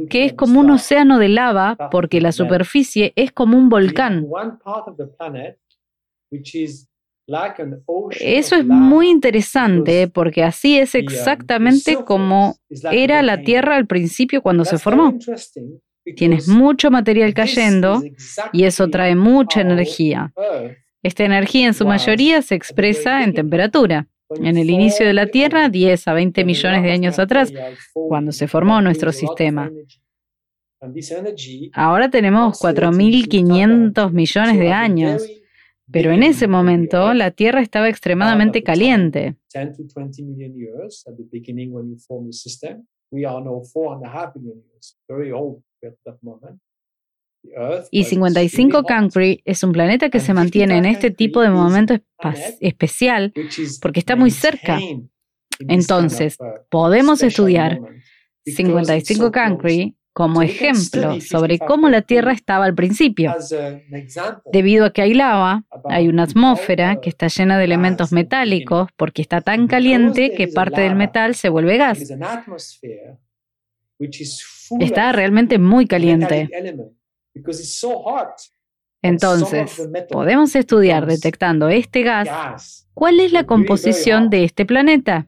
[0.09, 4.25] que es como un océano de lava porque la superficie es como un volcán.
[8.21, 12.55] Eso es muy interesante porque así es exactamente como
[12.91, 15.17] era la Tierra al principio cuando se formó.
[16.15, 18.01] Tienes mucho material cayendo
[18.53, 20.33] y eso trae mucha energía.
[21.03, 24.07] Esta energía en su mayoría se expresa en temperatura.
[24.29, 27.53] En el inicio de la Tierra, 10 a 20 millones de años atrás,
[27.93, 29.71] cuando se formó nuestro sistema.
[31.73, 35.27] Ahora tenemos 4.500 millones de años,
[35.91, 39.37] pero en ese momento la Tierra estaba extremadamente caliente.
[47.91, 51.97] Y 55 Cancri es un planeta que se mantiene en este tipo de momento
[52.59, 53.33] especial
[53.81, 54.79] porque está muy cerca.
[55.59, 56.37] Entonces,
[56.69, 57.79] podemos estudiar
[58.45, 63.35] 55 Cancri como ejemplo sobre cómo la Tierra estaba al principio.
[64.51, 69.21] Debido a que hay lava, hay una atmósfera que está llena de elementos metálicos porque
[69.21, 71.99] está tan caliente que parte del metal se vuelve gas.
[74.79, 76.49] Está realmente muy caliente.
[79.01, 82.87] Entonces, podemos estudiar detectando este gas.
[82.93, 85.27] cuál es la composición de este planeta.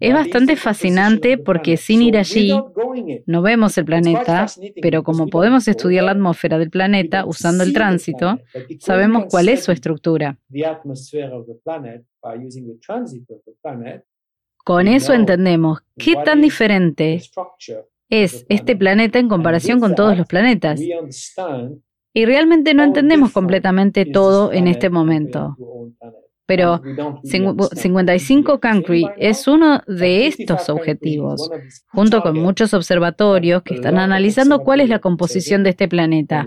[0.00, 2.52] Es bastante fascinante porque sin ir allí
[3.26, 4.46] no vemos el planeta,
[4.80, 8.38] pero como podemos estudiar la atmósfera del planeta usando el tránsito,
[8.78, 10.38] sabemos cuál es su estructura.
[14.64, 17.20] Con eso entendemos qué tan diferente
[18.08, 20.80] es este planeta en comparación con todos los planetas.
[22.14, 25.56] Y realmente no entendemos completamente todo en este momento.
[26.46, 26.80] Pero
[27.22, 31.50] 55 Cancri es uno de estos objetivos,
[31.88, 36.46] junto con muchos observatorios que están analizando cuál es la composición de este planeta.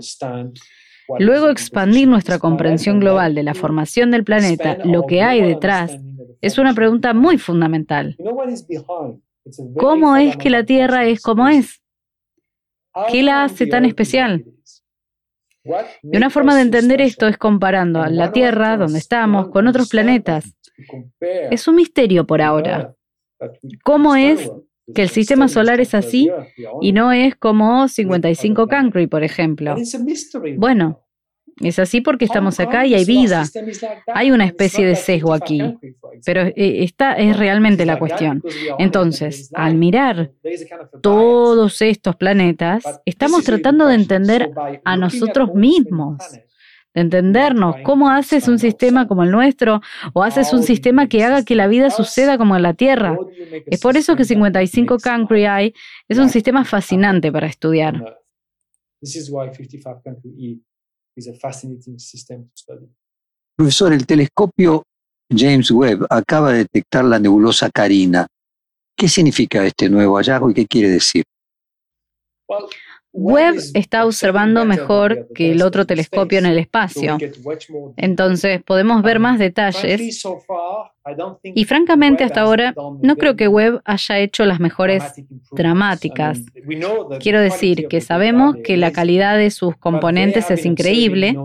[1.18, 5.96] Luego expandir nuestra comprensión global de la formación del planeta, lo que hay detrás,
[6.40, 8.16] es una pregunta muy fundamental.
[9.76, 11.82] ¿Cómo es que la Tierra es como es?
[13.10, 14.44] ¿Qué la hace tan especial?
[16.02, 19.88] Y una forma de entender esto es comparando a la Tierra, donde estamos, con otros
[19.88, 20.56] planetas.
[21.50, 22.94] Es un misterio por ahora.
[23.84, 24.50] ¿Cómo es
[24.94, 26.30] que el sistema solar es así
[26.80, 29.76] y no es como 55 Cancri, por ejemplo?
[30.56, 31.01] Bueno,
[31.68, 33.44] es así porque estamos acá y hay vida.
[34.14, 35.62] Hay una especie de sesgo aquí,
[36.24, 38.42] pero eh, esta es realmente la cuestión.
[38.78, 40.32] Entonces, al mirar
[41.02, 44.50] todos estos planetas, estamos tratando de entender
[44.84, 46.18] a nosotros mismos,
[46.94, 49.80] de entendernos cómo haces un sistema como el nuestro
[50.12, 53.16] o haces un sistema que haga que la vida suceda como en la Tierra.
[53.66, 55.74] Es por eso que 55 Cancri
[56.08, 58.18] es un sistema fascinante para estudiar.
[63.56, 64.84] Profesor, el telescopio
[65.30, 68.26] James Webb acaba de detectar la nebulosa Carina.
[68.96, 71.24] ¿Qué significa este nuevo hallazgo y qué quiere decir?
[73.12, 77.18] Webb está observando mejor que el otro telescopio en el espacio.
[77.96, 80.24] Entonces podemos ver más detalles.
[81.42, 85.02] Y francamente hasta ahora no creo que Webb haya hecho las mejores
[85.52, 86.40] dramáticas.
[87.20, 91.36] Quiero decir que sabemos que la calidad de sus componentes es increíble,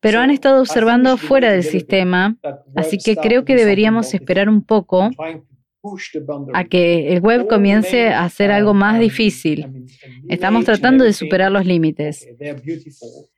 [0.00, 2.36] pero han estado observando fuera del sistema,
[2.74, 5.10] así que creo que deberíamos esperar un poco
[6.54, 9.86] a que el web comience a hacer algo más difícil.
[10.28, 12.26] Estamos tratando de superar los límites.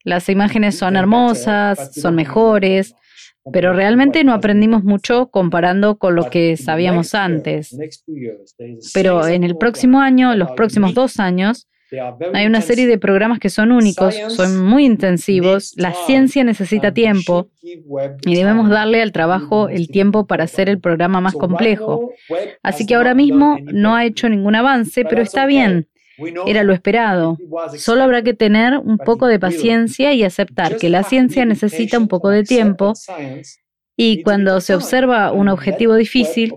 [0.02, 2.94] Las imágenes son hermosas, son mejores,
[3.52, 7.76] pero realmente no aprendimos mucho comparando con lo que sabíamos antes.
[8.92, 11.68] Pero en el próximo año, los próximos dos años,
[12.32, 17.48] hay una serie de programas que son únicos, son muy intensivos, la ciencia necesita tiempo
[17.62, 22.12] y debemos darle al trabajo el tiempo para hacer el programa más complejo.
[22.62, 25.88] Así que ahora mismo no ha hecho ningún avance, pero está bien.
[26.46, 27.38] Era lo esperado.
[27.76, 32.08] Solo habrá que tener un poco de paciencia y aceptar que la ciencia necesita un
[32.08, 32.94] poco de tiempo
[33.96, 36.54] y cuando se observa un objetivo difícil,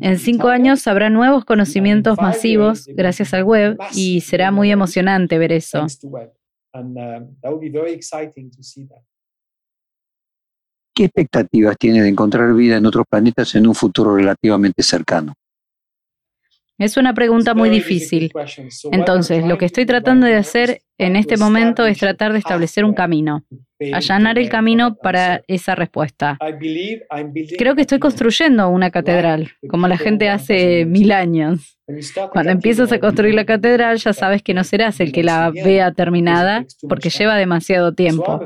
[0.00, 5.52] en cinco años habrá nuevos conocimientos masivos gracias al web y será muy emocionante ver
[5.52, 5.86] eso.
[10.94, 15.32] ¿Qué expectativas tiene de encontrar vida en otros planetas en un futuro relativamente cercano?
[16.76, 18.30] Es una pregunta muy difícil.
[18.92, 22.94] Entonces, lo que estoy tratando de hacer en este momento es tratar de establecer un
[22.94, 23.44] camino,
[23.92, 26.38] allanar el camino para esa respuesta.
[27.58, 31.78] Creo que estoy construyendo una catedral, como la gente hace mil años.
[32.32, 35.92] Cuando empiezas a construir la catedral ya sabes que no serás el que la vea
[35.92, 38.40] terminada porque lleva demasiado tiempo.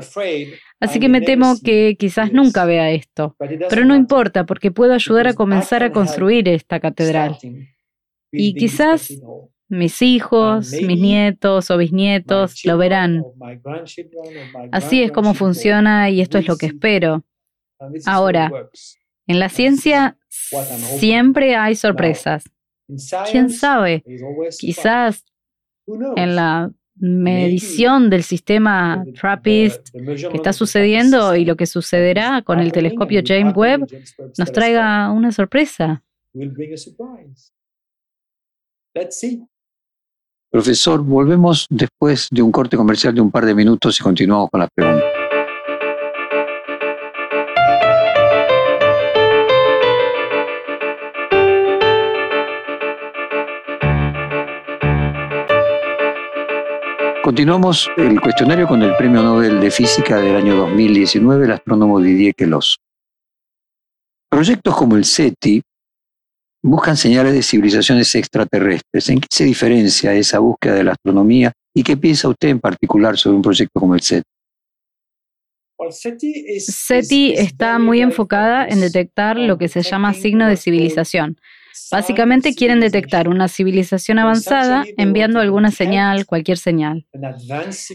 [0.79, 3.35] Así que me temo que quizás nunca vea esto,
[3.69, 7.37] pero no importa porque puedo ayudar a comenzar a construir esta catedral.
[8.31, 9.13] Y quizás
[9.73, 13.23] mis hijos, mis nietos o bisnietos lo verán.
[14.71, 17.23] Así es como funciona y esto es lo que espero.
[18.05, 18.51] Ahora,
[19.27, 20.17] en la ciencia
[20.99, 22.43] siempre hay sorpresas.
[23.31, 24.03] ¿Quién sabe?
[24.59, 25.25] Quizás
[26.15, 32.71] en la medición del sistema TRAPPIST que está sucediendo y lo que sucederá con el
[32.71, 33.87] telescopio James Webb
[34.37, 36.03] nos traiga una sorpresa.
[40.53, 44.59] Profesor, volvemos después de un corte comercial de un par de minutos y continuamos con
[44.59, 45.03] la pregunta.
[57.23, 62.35] Continuamos el cuestionario con el Premio Nobel de Física del año 2019, el astrónomo Didier
[62.35, 62.77] Queloz.
[64.29, 65.63] Proyectos como el SETI
[66.63, 69.09] buscan señales de civilizaciones extraterrestres.
[69.09, 73.17] ¿En qué se diferencia esa búsqueda de la astronomía y qué piensa usted en particular
[73.17, 74.23] sobre un proyecto como el SETI?
[76.59, 81.37] SETI está muy enfocada en detectar lo que se llama signo de civilización.
[81.91, 87.05] Básicamente quieren detectar una civilización avanzada enviando alguna señal, cualquier señal.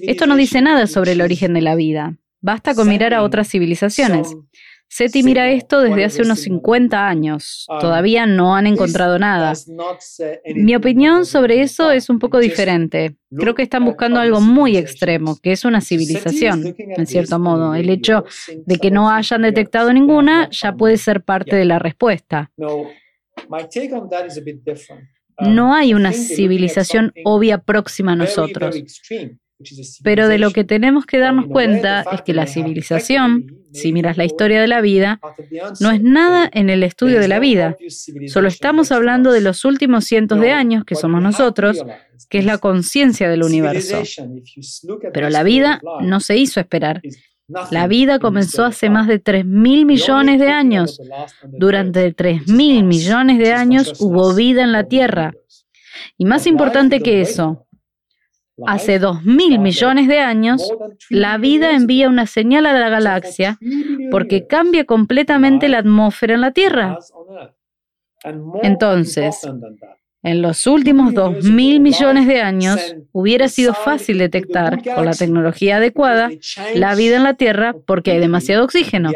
[0.02, 2.16] Esto no dice nada sobre el origen de la vida.
[2.40, 4.34] Basta con mirar a otras civilizaciones.
[4.90, 7.66] SETI mira esto desde hace unos 50 años.
[7.68, 9.52] Um, Todavía no han encontrado nada.
[10.54, 13.16] Mi opinión sobre eso es un poco diferente.
[13.30, 17.74] Creo que están buscando algo muy extremo, que es una civilización, en cierto modo.
[17.74, 18.24] El hecho
[18.66, 22.50] de que no hayan detectado ninguna ya puede ser parte de la respuesta.
[25.40, 28.76] No hay una civilización obvia próxima a nosotros.
[30.04, 34.24] Pero de lo que tenemos que darnos cuenta es que la civilización, si miras la
[34.24, 35.20] historia de la vida,
[35.80, 37.76] no es nada en el estudio de la vida.
[38.28, 41.84] Solo estamos hablando de los últimos cientos de años que somos nosotros,
[42.28, 44.02] que es la conciencia del universo.
[45.12, 47.02] Pero la vida no se hizo esperar.
[47.70, 51.00] La vida comenzó hace más de 3.000 millones de años.
[51.44, 55.32] Durante 3.000 millones de años hubo vida en la Tierra.
[56.16, 57.66] Y más importante que eso,
[58.66, 60.72] Hace 2.000 millones de años,
[61.10, 63.58] la vida envía una señal a la galaxia
[64.10, 66.98] porque cambia completamente la atmósfera en la Tierra.
[68.62, 69.48] Entonces,
[70.22, 76.30] en los últimos 2.000 millones de años, hubiera sido fácil detectar, con la tecnología adecuada,
[76.74, 79.10] la vida en la Tierra porque hay demasiado oxígeno.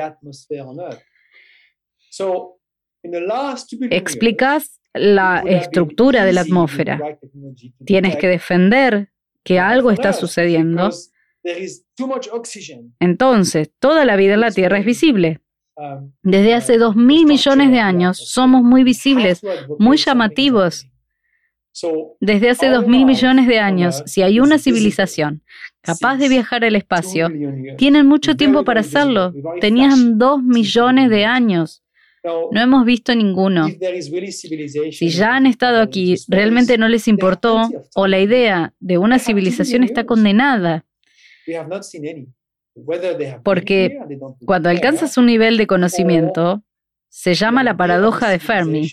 [3.90, 7.18] Explicas la estructura de la atmósfera.
[7.84, 9.11] Tienes que defender
[9.44, 10.90] que algo está sucediendo,
[13.00, 15.40] entonces toda la vida en la Tierra es visible.
[16.22, 19.40] Desde hace dos mil millones de años somos muy visibles,
[19.78, 20.86] muy llamativos.
[22.20, 25.42] Desde hace dos mil millones de años, si hay una civilización
[25.80, 27.28] capaz de viajar al espacio,
[27.78, 29.32] tienen mucho tiempo para hacerlo.
[29.60, 31.81] Tenían dos millones de años.
[32.24, 33.66] No hemos visto ninguno.
[34.90, 39.82] Si ya han estado aquí, realmente no les importó o la idea de una civilización
[39.82, 40.84] está condenada.
[43.42, 43.98] Porque
[44.44, 46.62] cuando alcanzas un nivel de conocimiento,
[47.14, 48.90] se llama la paradoja de Fermi.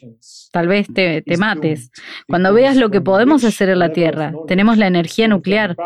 [0.52, 1.90] Tal vez te, mates.
[2.28, 5.78] Cuando veas lo que podemos hacer en la Tierra, tenemos la energía nuclear.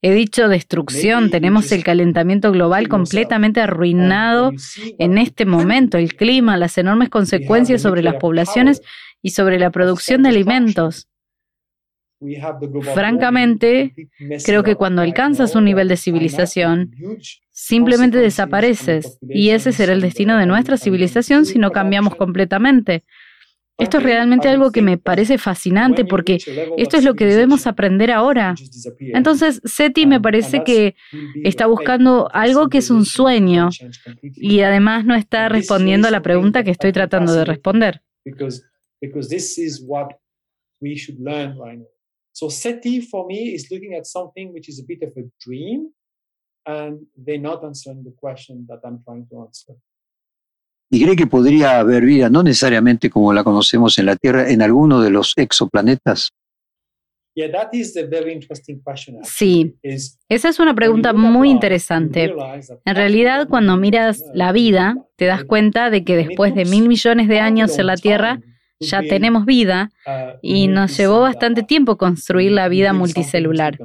[0.00, 4.52] He dicho destrucción, tenemos el calentamiento global completamente arruinado
[5.00, 8.80] en este momento, el clima, las enormes consecuencias sobre las poblaciones
[9.20, 11.08] y sobre la producción de alimentos.
[12.94, 13.94] Francamente,
[14.44, 16.92] creo que cuando alcanzas un nivel de civilización,
[17.50, 23.04] simplemente desapareces y ese será el destino de nuestra civilización si no cambiamos completamente.
[23.78, 26.38] Esto es realmente algo que me parece fascinante porque
[26.78, 28.54] esto es lo que debemos aprender ahora.
[28.98, 30.96] Entonces, SETI me parece que
[31.44, 33.68] está buscando algo que es un sueño
[34.22, 38.00] y además no está respondiendo a la pregunta que estoy tratando de responder.
[42.38, 45.94] So SETI for me is looking at something which is a bit of a dream
[46.66, 49.74] and they're not answering the question that I'm trying to answer.
[50.90, 54.60] ¿Y cree que podría haber vida, no necesariamente como la conocemos en la Tierra, en
[54.60, 56.34] alguno de los exoplanetas?
[59.22, 59.76] Sí,
[60.28, 62.34] esa es una pregunta muy interesante.
[62.84, 67.28] En realidad, cuando miras la vida, te das cuenta de que después de mil millones
[67.28, 68.40] de años en la Tierra,
[68.78, 73.78] ya tenemos vida uh, y nos llevó bastante tiempo construir la vida multicelular.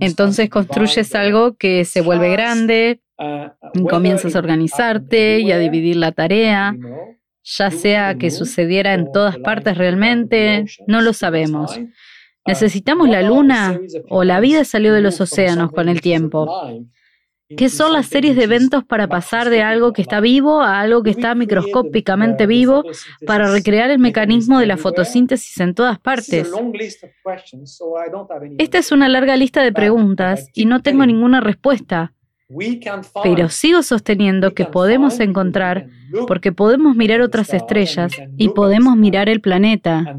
[0.00, 6.12] Entonces construyes algo que se vuelve grande, uh, comienzas a organizarte y a dividir la
[6.12, 6.76] tarea,
[7.42, 11.76] ya sea que sucediera en todas partes realmente, no lo sabemos.
[11.76, 11.88] Uh,
[12.46, 16.48] ¿Necesitamos la luna o la vida salió de los océanos con el tiempo?
[17.48, 21.04] ¿Qué son las series de eventos para pasar de algo que está vivo a algo
[21.04, 22.82] que está microscópicamente vivo
[23.24, 26.50] para recrear el mecanismo de la fotosíntesis en todas partes?
[28.58, 32.15] Esta es una larga lista de preguntas y no tengo ninguna respuesta.
[33.24, 35.88] Pero sigo sosteniendo que podemos encontrar
[36.28, 40.16] porque podemos mirar otras estrellas y podemos mirar el planeta.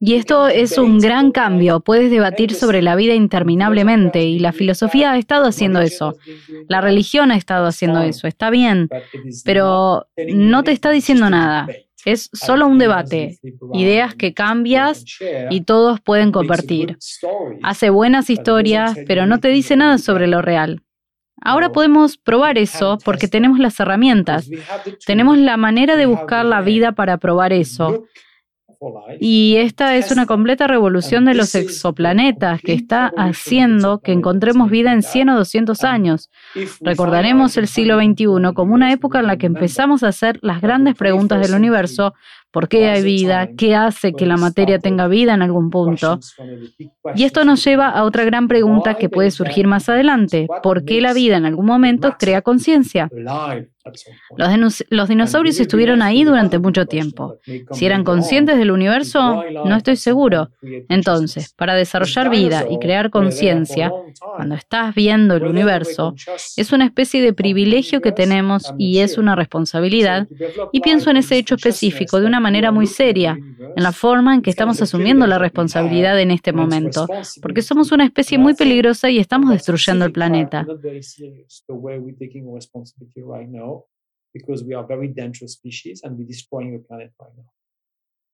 [0.00, 1.80] Y esto es un gran cambio.
[1.80, 6.16] Puedes debatir sobre la vida interminablemente y la filosofía ha estado haciendo eso.
[6.68, 8.26] La religión ha estado haciendo eso.
[8.26, 8.88] Está bien,
[9.44, 11.68] pero no te está diciendo nada.
[12.04, 13.38] Es solo un debate,
[13.72, 15.04] ideas que cambias
[15.50, 16.98] y todos pueden compartir.
[17.62, 20.83] Hace buenas historias, pero no te dice nada sobre lo real.
[21.44, 24.48] Ahora podemos probar eso porque tenemos las herramientas,
[25.06, 28.06] tenemos la manera de buscar la vida para probar eso.
[29.20, 34.92] Y esta es una completa revolución de los exoplanetas que está haciendo que encontremos vida
[34.92, 36.30] en 100 o 200 años.
[36.80, 40.94] Recordaremos el siglo XXI como una época en la que empezamos a hacer las grandes
[40.94, 42.14] preguntas del universo
[42.54, 46.20] por qué hay vida, qué hace que la materia tenga vida en algún punto.
[47.16, 50.46] Y esto nos lleva a otra gran pregunta que puede surgir más adelante.
[50.62, 53.10] ¿Por qué la vida en algún momento crea conciencia?
[54.88, 57.38] Los, dinosaurios estuvieron ahí durante mucho tiempo.
[57.72, 60.50] Si eran conscientes del universo, no estoy seguro.
[60.88, 63.92] Entonces, para desarrollar vida y crear conciencia,
[64.36, 66.14] cuando estás viendo el universo,
[66.56, 70.28] es una especie de privilegio que tenemos y es una responsabilidad.
[70.72, 73.32] Y pienso en ese hecho específico de una manera muy seria,
[73.76, 77.06] en la forma en que estamos asumiendo la responsabilidad en este momento,
[77.42, 80.66] porque somos una especie muy peligrosa y estamos destruyendo el planeta.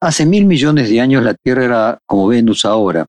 [0.02, 3.06] Hace mil millones de años la Tierra era como Venus ahora.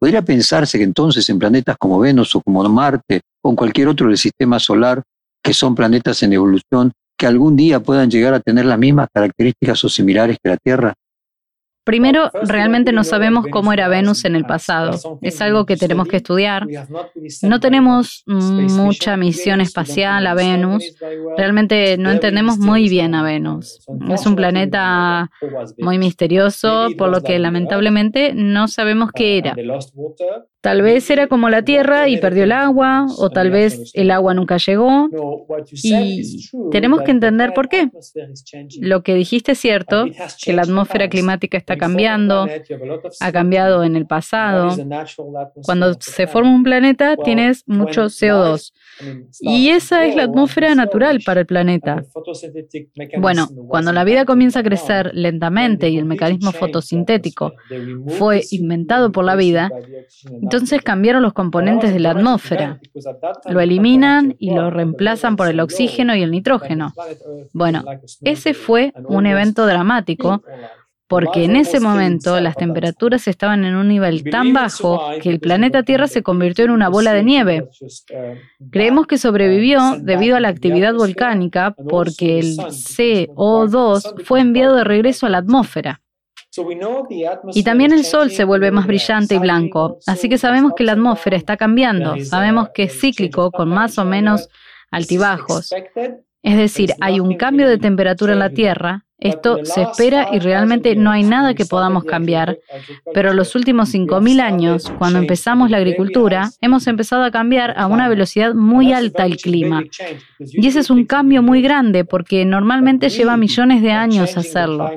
[0.00, 4.08] Podría pensarse que entonces en planetas como Venus o como Marte o en cualquier otro
[4.08, 5.02] del sistema solar,
[5.42, 6.92] que son planetas en evolución,
[7.22, 10.92] que algún día puedan llegar a tener las mismas características o similares que la Tierra.
[11.84, 15.18] Primero, realmente no sabemos cómo era Venus en el pasado.
[15.20, 16.66] Es algo que tenemos que estudiar.
[17.42, 20.94] No tenemos mucha misión espacial a Venus.
[21.36, 23.84] Realmente no entendemos muy bien a Venus.
[24.10, 25.30] Es un planeta
[25.78, 29.56] muy misterioso, por lo que lamentablemente no sabemos qué era.
[30.60, 34.32] Tal vez era como la Tierra y perdió el agua, o tal vez el agua
[34.32, 35.08] nunca llegó.
[35.72, 36.22] Y
[36.70, 37.90] tenemos que entender por qué.
[38.80, 40.04] Lo que dijiste es cierto,
[40.40, 42.46] que la atmósfera climática está cambiando,
[43.20, 44.76] ha cambiado en el pasado.
[45.64, 48.72] Cuando se forma un planeta tienes mucho CO2.
[49.40, 52.02] Y esa es la atmósfera natural para el planeta.
[53.18, 57.52] Bueno, cuando la vida comienza a crecer lentamente y el mecanismo fotosintético
[58.18, 59.70] fue inventado por la vida,
[60.40, 62.80] entonces cambiaron los componentes de la atmósfera.
[63.48, 66.92] Lo eliminan y lo reemplazan por el oxígeno y el nitrógeno.
[67.52, 67.84] Bueno,
[68.22, 70.42] ese fue un evento dramático
[71.12, 75.82] porque en ese momento las temperaturas estaban en un nivel tan bajo que el planeta
[75.82, 77.68] Tierra se convirtió en una bola de nieve.
[78.70, 85.26] Creemos que sobrevivió debido a la actividad volcánica porque el CO2 fue enviado de regreso
[85.26, 86.00] a la atmósfera.
[87.52, 90.92] Y también el Sol se vuelve más brillante y blanco, así que sabemos que la
[90.92, 94.48] atmósfera está cambiando, sabemos que es cíclico con más o menos
[94.90, 95.74] altibajos.
[96.42, 100.94] Es decir, hay un cambio de temperatura en la Tierra, esto se espera y realmente
[100.96, 102.58] no hay nada que podamos cambiar.
[103.14, 108.08] Pero los últimos 5.000 años, cuando empezamos la agricultura, hemos empezado a cambiar a una
[108.08, 109.82] velocidad muy alta el clima.
[110.38, 114.90] Y ese es un cambio muy grande porque normalmente lleva millones de años hacerlo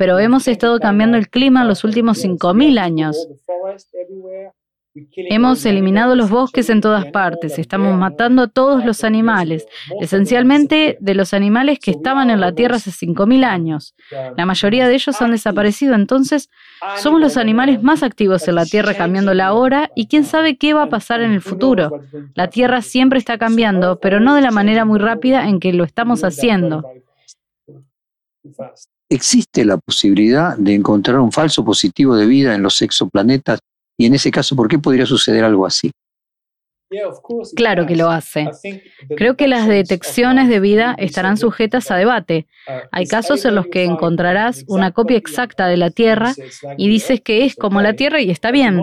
[0.00, 3.28] pero hemos estado cambiando el clima en los últimos 5.000 años.
[5.14, 9.64] Hemos eliminado los bosques en todas partes, estamos matando a todos los animales,
[10.00, 13.94] esencialmente de los animales que estaban en la Tierra hace 5.000 años.
[14.36, 16.50] La mayoría de ellos han desaparecido, entonces
[16.98, 20.74] somos los animales más activos en la Tierra cambiando la hora y quién sabe qué
[20.74, 22.00] va a pasar en el futuro.
[22.34, 25.84] La Tierra siempre está cambiando, pero no de la manera muy rápida en que lo
[25.84, 26.84] estamos haciendo
[29.10, 33.58] existe la posibilidad de encontrar un falso positivo de vida en los exoplanetas
[34.00, 35.90] y en ese caso, ¿por qué podría suceder algo así?
[37.54, 38.48] Claro que lo hace.
[39.14, 42.46] Creo que las detecciones de vida estarán sujetas a debate.
[42.92, 46.32] Hay casos en los que encontrarás una copia exacta de la Tierra
[46.78, 48.80] y dices que es como la Tierra y está bien,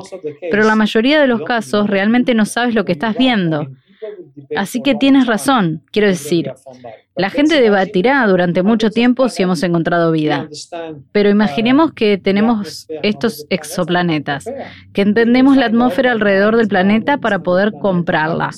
[0.51, 3.67] pero la mayoría de los casos realmente no sabes lo que estás viendo.
[4.55, 6.53] Así que tienes razón, quiero decir,
[7.17, 10.47] la gente debatirá durante mucho tiempo si hemos encontrado vida.
[11.11, 14.45] Pero imaginemos que tenemos estos exoplanetas,
[14.93, 18.51] que entendemos la atmósfera alrededor del planeta para poder comprarla.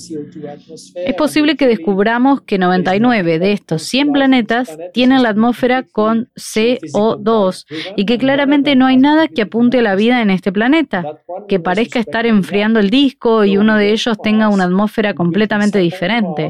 [0.94, 7.64] Es posible que descubramos que 99 de estos 100 planetas tienen la atmósfera con CO2
[7.96, 11.02] y que claramente no hay nada que apunte a la vida en este planeta,
[11.48, 16.48] que parezca estar enfriando el disco y uno de ellos tenga una atmósfera completamente diferente.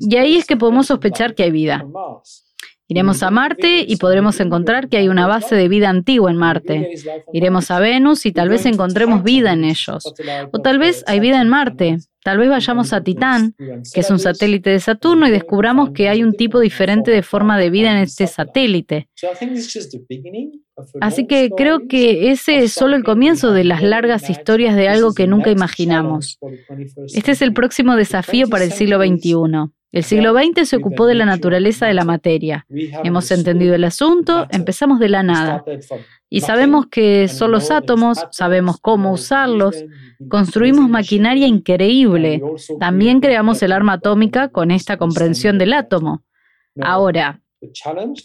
[0.00, 1.84] Y ahí es que podemos sospechar que hay vida.
[2.90, 6.94] Iremos a Marte y podremos encontrar que hay una base de vida antigua en Marte.
[7.34, 10.14] Iremos a Venus y tal vez encontremos vida en ellos.
[10.52, 11.98] O tal vez hay vida en Marte.
[12.22, 16.22] Tal vez vayamos a Titán, que es un satélite de Saturno, y descubramos que hay
[16.22, 19.08] un tipo diferente de forma de vida en este satélite.
[21.00, 25.14] Así que creo que ese es solo el comienzo de las largas historias de algo
[25.14, 26.38] que nunca imaginamos.
[27.14, 29.72] Este es el próximo desafío para el siglo XXI.
[29.90, 32.66] El siglo XX se ocupó de la naturaleza de la materia.
[33.04, 35.64] Hemos entendido el asunto, empezamos de la nada.
[36.30, 39.84] Y sabemos que son los átomos, sabemos cómo usarlos,
[40.28, 42.42] construimos maquinaria increíble.
[42.78, 46.22] También creamos el arma atómica con esta comprensión del átomo.
[46.80, 47.40] Ahora,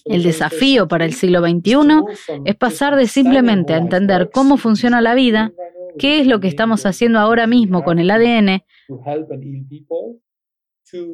[0.06, 5.16] El desafío para el siglo XXI es pasar de simplemente a entender cómo funciona la
[5.16, 5.52] vida,
[5.98, 8.64] qué es lo que estamos haciendo ahora mismo con el ADN,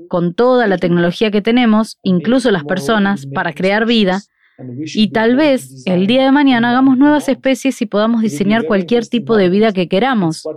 [0.10, 4.22] con toda la tecnología que tenemos, incluso las personas, para crear vida,
[4.94, 9.38] y tal vez el día de mañana hagamos nuevas especies y podamos diseñar cualquier tipo
[9.38, 10.48] de vida que queramos.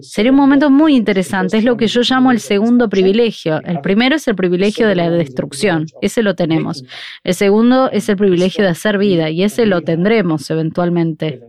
[0.00, 3.60] Sería un momento muy interesante, es lo que yo llamo el segundo privilegio.
[3.62, 6.84] El primero es el privilegio de la destrucción, ese lo tenemos.
[7.24, 11.40] El segundo es el privilegio de hacer vida y ese lo tendremos eventualmente.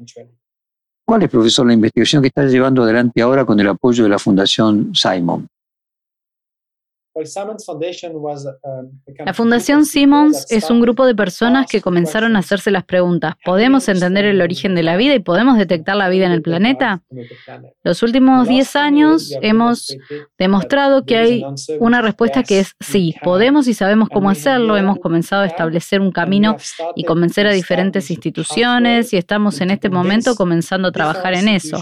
[1.05, 4.19] ¿Cuál es, profesor, la investigación que está llevando adelante ahora con el apoyo de la
[4.19, 5.47] Fundación Simon?
[7.17, 13.33] Um, la Fundación Simmons es un grupo de personas que comenzaron a hacerse las preguntas,
[13.43, 17.01] ¿podemos entender el origen de la vida y podemos detectar la vida en el planeta?
[17.83, 19.97] Los últimos 10 años hemos
[20.37, 21.43] demostrado que hay
[21.79, 26.11] una respuesta que es sí, podemos y sabemos cómo hacerlo, hemos comenzado a establecer un
[26.11, 26.55] camino
[26.95, 31.81] y convencer a diferentes instituciones y estamos en este momento comenzando a trabajar en eso.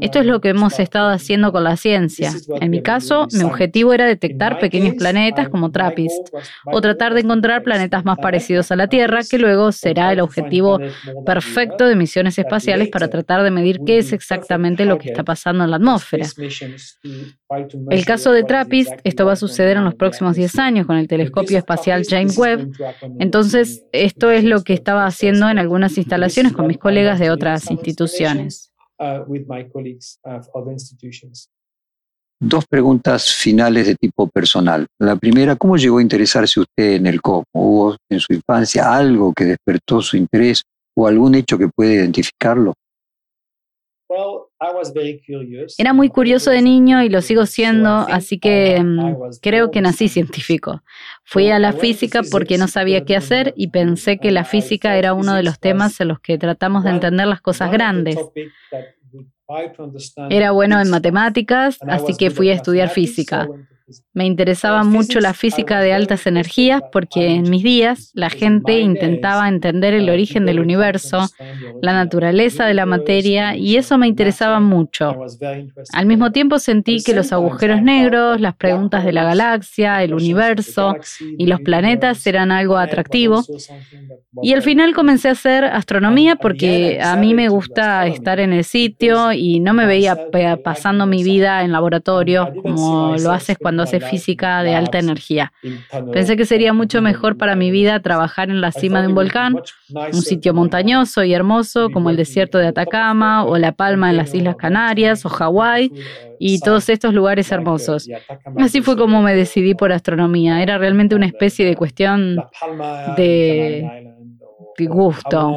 [0.00, 2.32] Esto es lo que hemos estado haciendo con la ciencia.
[2.60, 6.28] En mi caso, mi objetivo era detectar pequeños planetas como TRAPPIST,
[6.66, 10.78] o tratar de encontrar planetas más parecidos a la Tierra, que luego será el objetivo
[11.26, 15.64] perfecto de misiones espaciales para tratar de medir qué es exactamente lo que está pasando
[15.64, 16.26] en la atmósfera.
[17.90, 21.08] El caso de TRAPPIST, esto va a suceder en los próximos 10 años con el
[21.08, 22.70] telescopio espacial James Webb.
[23.18, 27.68] Entonces, esto es lo que estaba haciendo en algunas instalaciones con mis colegas de otras
[27.68, 28.72] instituciones
[32.42, 34.86] dos preguntas finales de tipo personal.
[34.98, 37.46] La primera, ¿cómo llegó a interesarse usted en el cosmos?
[37.52, 40.62] ¿Hubo en su infancia algo que despertó su interés
[40.96, 42.74] o algún hecho que puede identificarlo?
[45.78, 50.08] Era muy curioso de niño y lo sigo siendo, así que mm, creo que nací
[50.08, 50.82] científico.
[51.24, 55.14] Fui a la física porque no sabía qué hacer y pensé que la física era
[55.14, 58.18] uno de los temas en los que tratamos de entender las cosas grandes.
[60.30, 63.48] Era bueno en matemáticas, así que fui a estudiar física.
[64.14, 69.48] Me interesaba mucho la física de altas energías porque en mis días la gente intentaba
[69.48, 71.28] entender el origen del universo,
[71.80, 75.14] la naturaleza de la materia y eso me interesaba mucho.
[75.92, 80.96] Al mismo tiempo sentí que los agujeros negros, las preguntas de la galaxia, el universo
[81.38, 83.42] y los planetas eran algo atractivo.
[84.42, 88.64] Y al final comencé a hacer astronomía porque a mí me gusta estar en el
[88.64, 90.16] sitio y no me veía
[90.62, 95.52] pasando mi vida en laboratorio como lo haces cuando hace física de alta energía.
[96.12, 99.56] Pensé que sería mucho mejor para mi vida trabajar en la cima de un volcán,
[100.12, 104.34] un sitio montañoso y hermoso como el desierto de Atacama o La Palma en las
[104.34, 105.92] Islas Canarias o Hawái
[106.38, 108.08] y todos estos lugares hermosos.
[108.58, 110.62] Así fue como me decidí por astronomía.
[110.62, 112.36] Era realmente una especie de cuestión
[113.16, 114.14] de,
[114.78, 115.54] de gusto.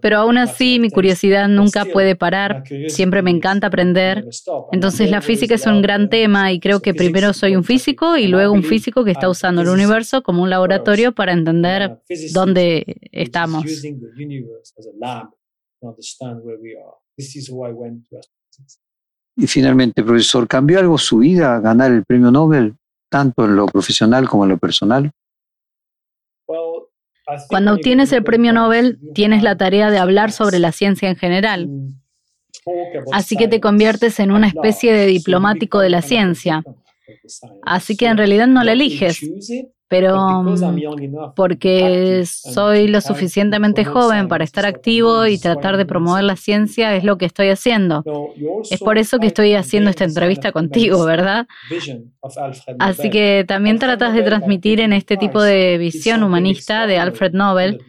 [0.00, 4.26] Pero aún así mi curiosidad nunca puede parar, siempre me encanta aprender.
[4.72, 8.26] Entonces la física es un gran tema y creo que primero soy un físico y
[8.26, 11.98] luego un físico que está usando el universo como un laboratorio para entender
[12.32, 13.64] dónde estamos.
[19.36, 22.76] Y finalmente, profesor, ¿cambió algo su vida ganar el premio Nobel,
[23.08, 25.10] tanto en lo profesional como en lo personal?
[27.48, 31.68] Cuando obtienes el premio Nobel, tienes la tarea de hablar sobre la ciencia en general.
[33.12, 36.62] Así que te conviertes en una especie de diplomático de la ciencia.
[37.62, 39.20] Así que en realidad no la eliges,
[39.90, 46.36] pero mm, porque soy lo suficientemente joven para estar activo y tratar de promover la
[46.36, 48.04] ciencia es lo que estoy haciendo.
[48.70, 51.48] Es por eso que estoy haciendo esta entrevista contigo, ¿verdad?
[52.78, 57.82] Así que también tratas de transmitir en este tipo de visión humanista de Alfred Nobel,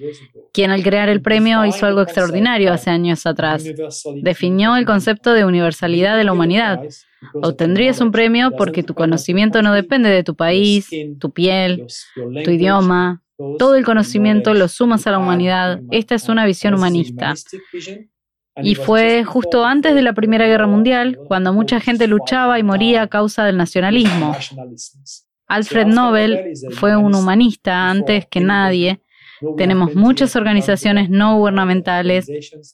[0.52, 3.64] quien al crear el premio hizo algo extraordinario hace años atrás.
[4.24, 6.82] Definió el concepto de universalidad de la humanidad
[7.34, 11.86] Obtendrías un premio porque tu conocimiento no depende de tu país, tu piel,
[12.44, 13.22] tu idioma.
[13.58, 15.82] Todo el conocimiento lo sumas a la humanidad.
[15.92, 17.34] Esta es una visión humanista.
[18.62, 23.04] Y fue justo antes de la Primera Guerra Mundial, cuando mucha gente luchaba y moría
[23.04, 24.36] a causa del nacionalismo.
[25.48, 29.02] Alfred Nobel fue un humanista antes que nadie
[29.58, 32.28] tenemos muchas organizaciones no gubernamentales.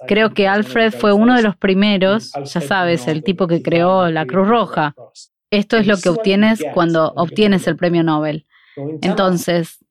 [0.08, 4.26] Creo que Alfred fue uno de los primeros, ya sabes, el tipo que creó la
[4.26, 4.96] Cruz Roja.
[5.50, 8.46] Esto es lo que obtienes cuando obtienes el premio Nobel.
[9.02, 9.84] Entonces,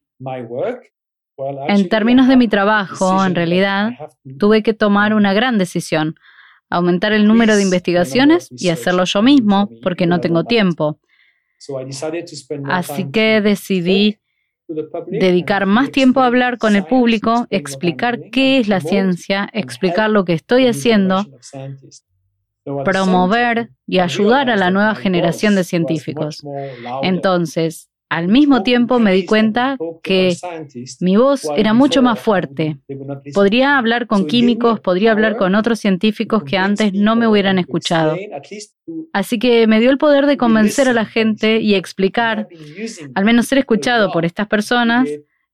[1.68, 3.90] en términos de mi trabajo, en realidad,
[4.38, 6.16] tuve que tomar una gran decisión.
[6.68, 10.98] aumentar el número de investigaciones y hacerlo yo mismo, porque no tengo tiempo.
[12.64, 14.18] Así que decidí
[15.06, 20.24] dedicar más tiempo a hablar con el público, explicar qué es la ciencia, explicar lo
[20.24, 21.26] que estoy haciendo,
[22.84, 26.42] promover y ayudar a la nueva generación de científicos.
[27.02, 30.36] Entonces, al mismo tiempo me di cuenta que
[31.00, 32.78] mi voz era mucho más fuerte.
[33.34, 38.16] Podría hablar con químicos, podría hablar con otros científicos que antes no me hubieran escuchado.
[39.12, 42.48] Así que me dio el poder de convencer a la gente y explicar,
[43.14, 45.08] al menos ser escuchado por estas personas,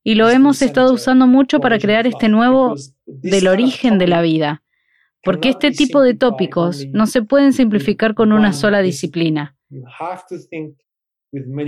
[0.04, 2.74] y lo hemos estado usando mucho para crear este nuevo
[3.06, 4.62] del origen de la vida.
[5.22, 9.56] Porque este tipo de tópicos no se pueden simplificar con una sola disciplina.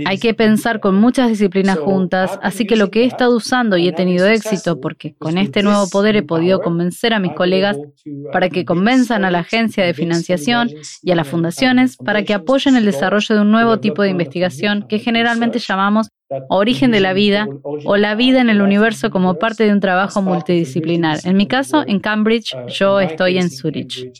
[0.05, 3.87] Hay que pensar con muchas disciplinas juntas, así que lo que he estado usando y
[3.87, 7.77] he tenido éxito porque con este nuevo poder he podido convencer a mis colegas
[8.31, 10.69] para que convenzan a la agencia de financiación
[11.01, 14.85] y a las fundaciones para que apoyen el desarrollo de un nuevo tipo de investigación
[14.87, 16.09] que generalmente llamamos
[16.49, 20.21] origen de la vida o la vida en el universo como parte de un trabajo
[20.21, 21.19] multidisciplinar.
[21.23, 24.11] En mi caso, en Cambridge, yo estoy en Zurich.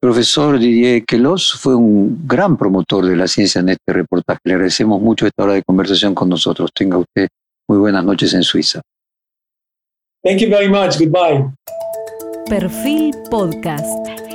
[0.00, 4.40] Profesor Didier Queloz fue un gran promotor de la ciencia en este reportaje.
[4.44, 6.70] Le agradecemos mucho esta hora de conversación con nosotros.
[6.74, 7.28] Tenga usted
[7.68, 8.82] muy buenas noches en Suiza.
[10.22, 10.98] Thank you very much.
[10.98, 11.50] Goodbye.
[12.48, 14.25] Perfil Podcast.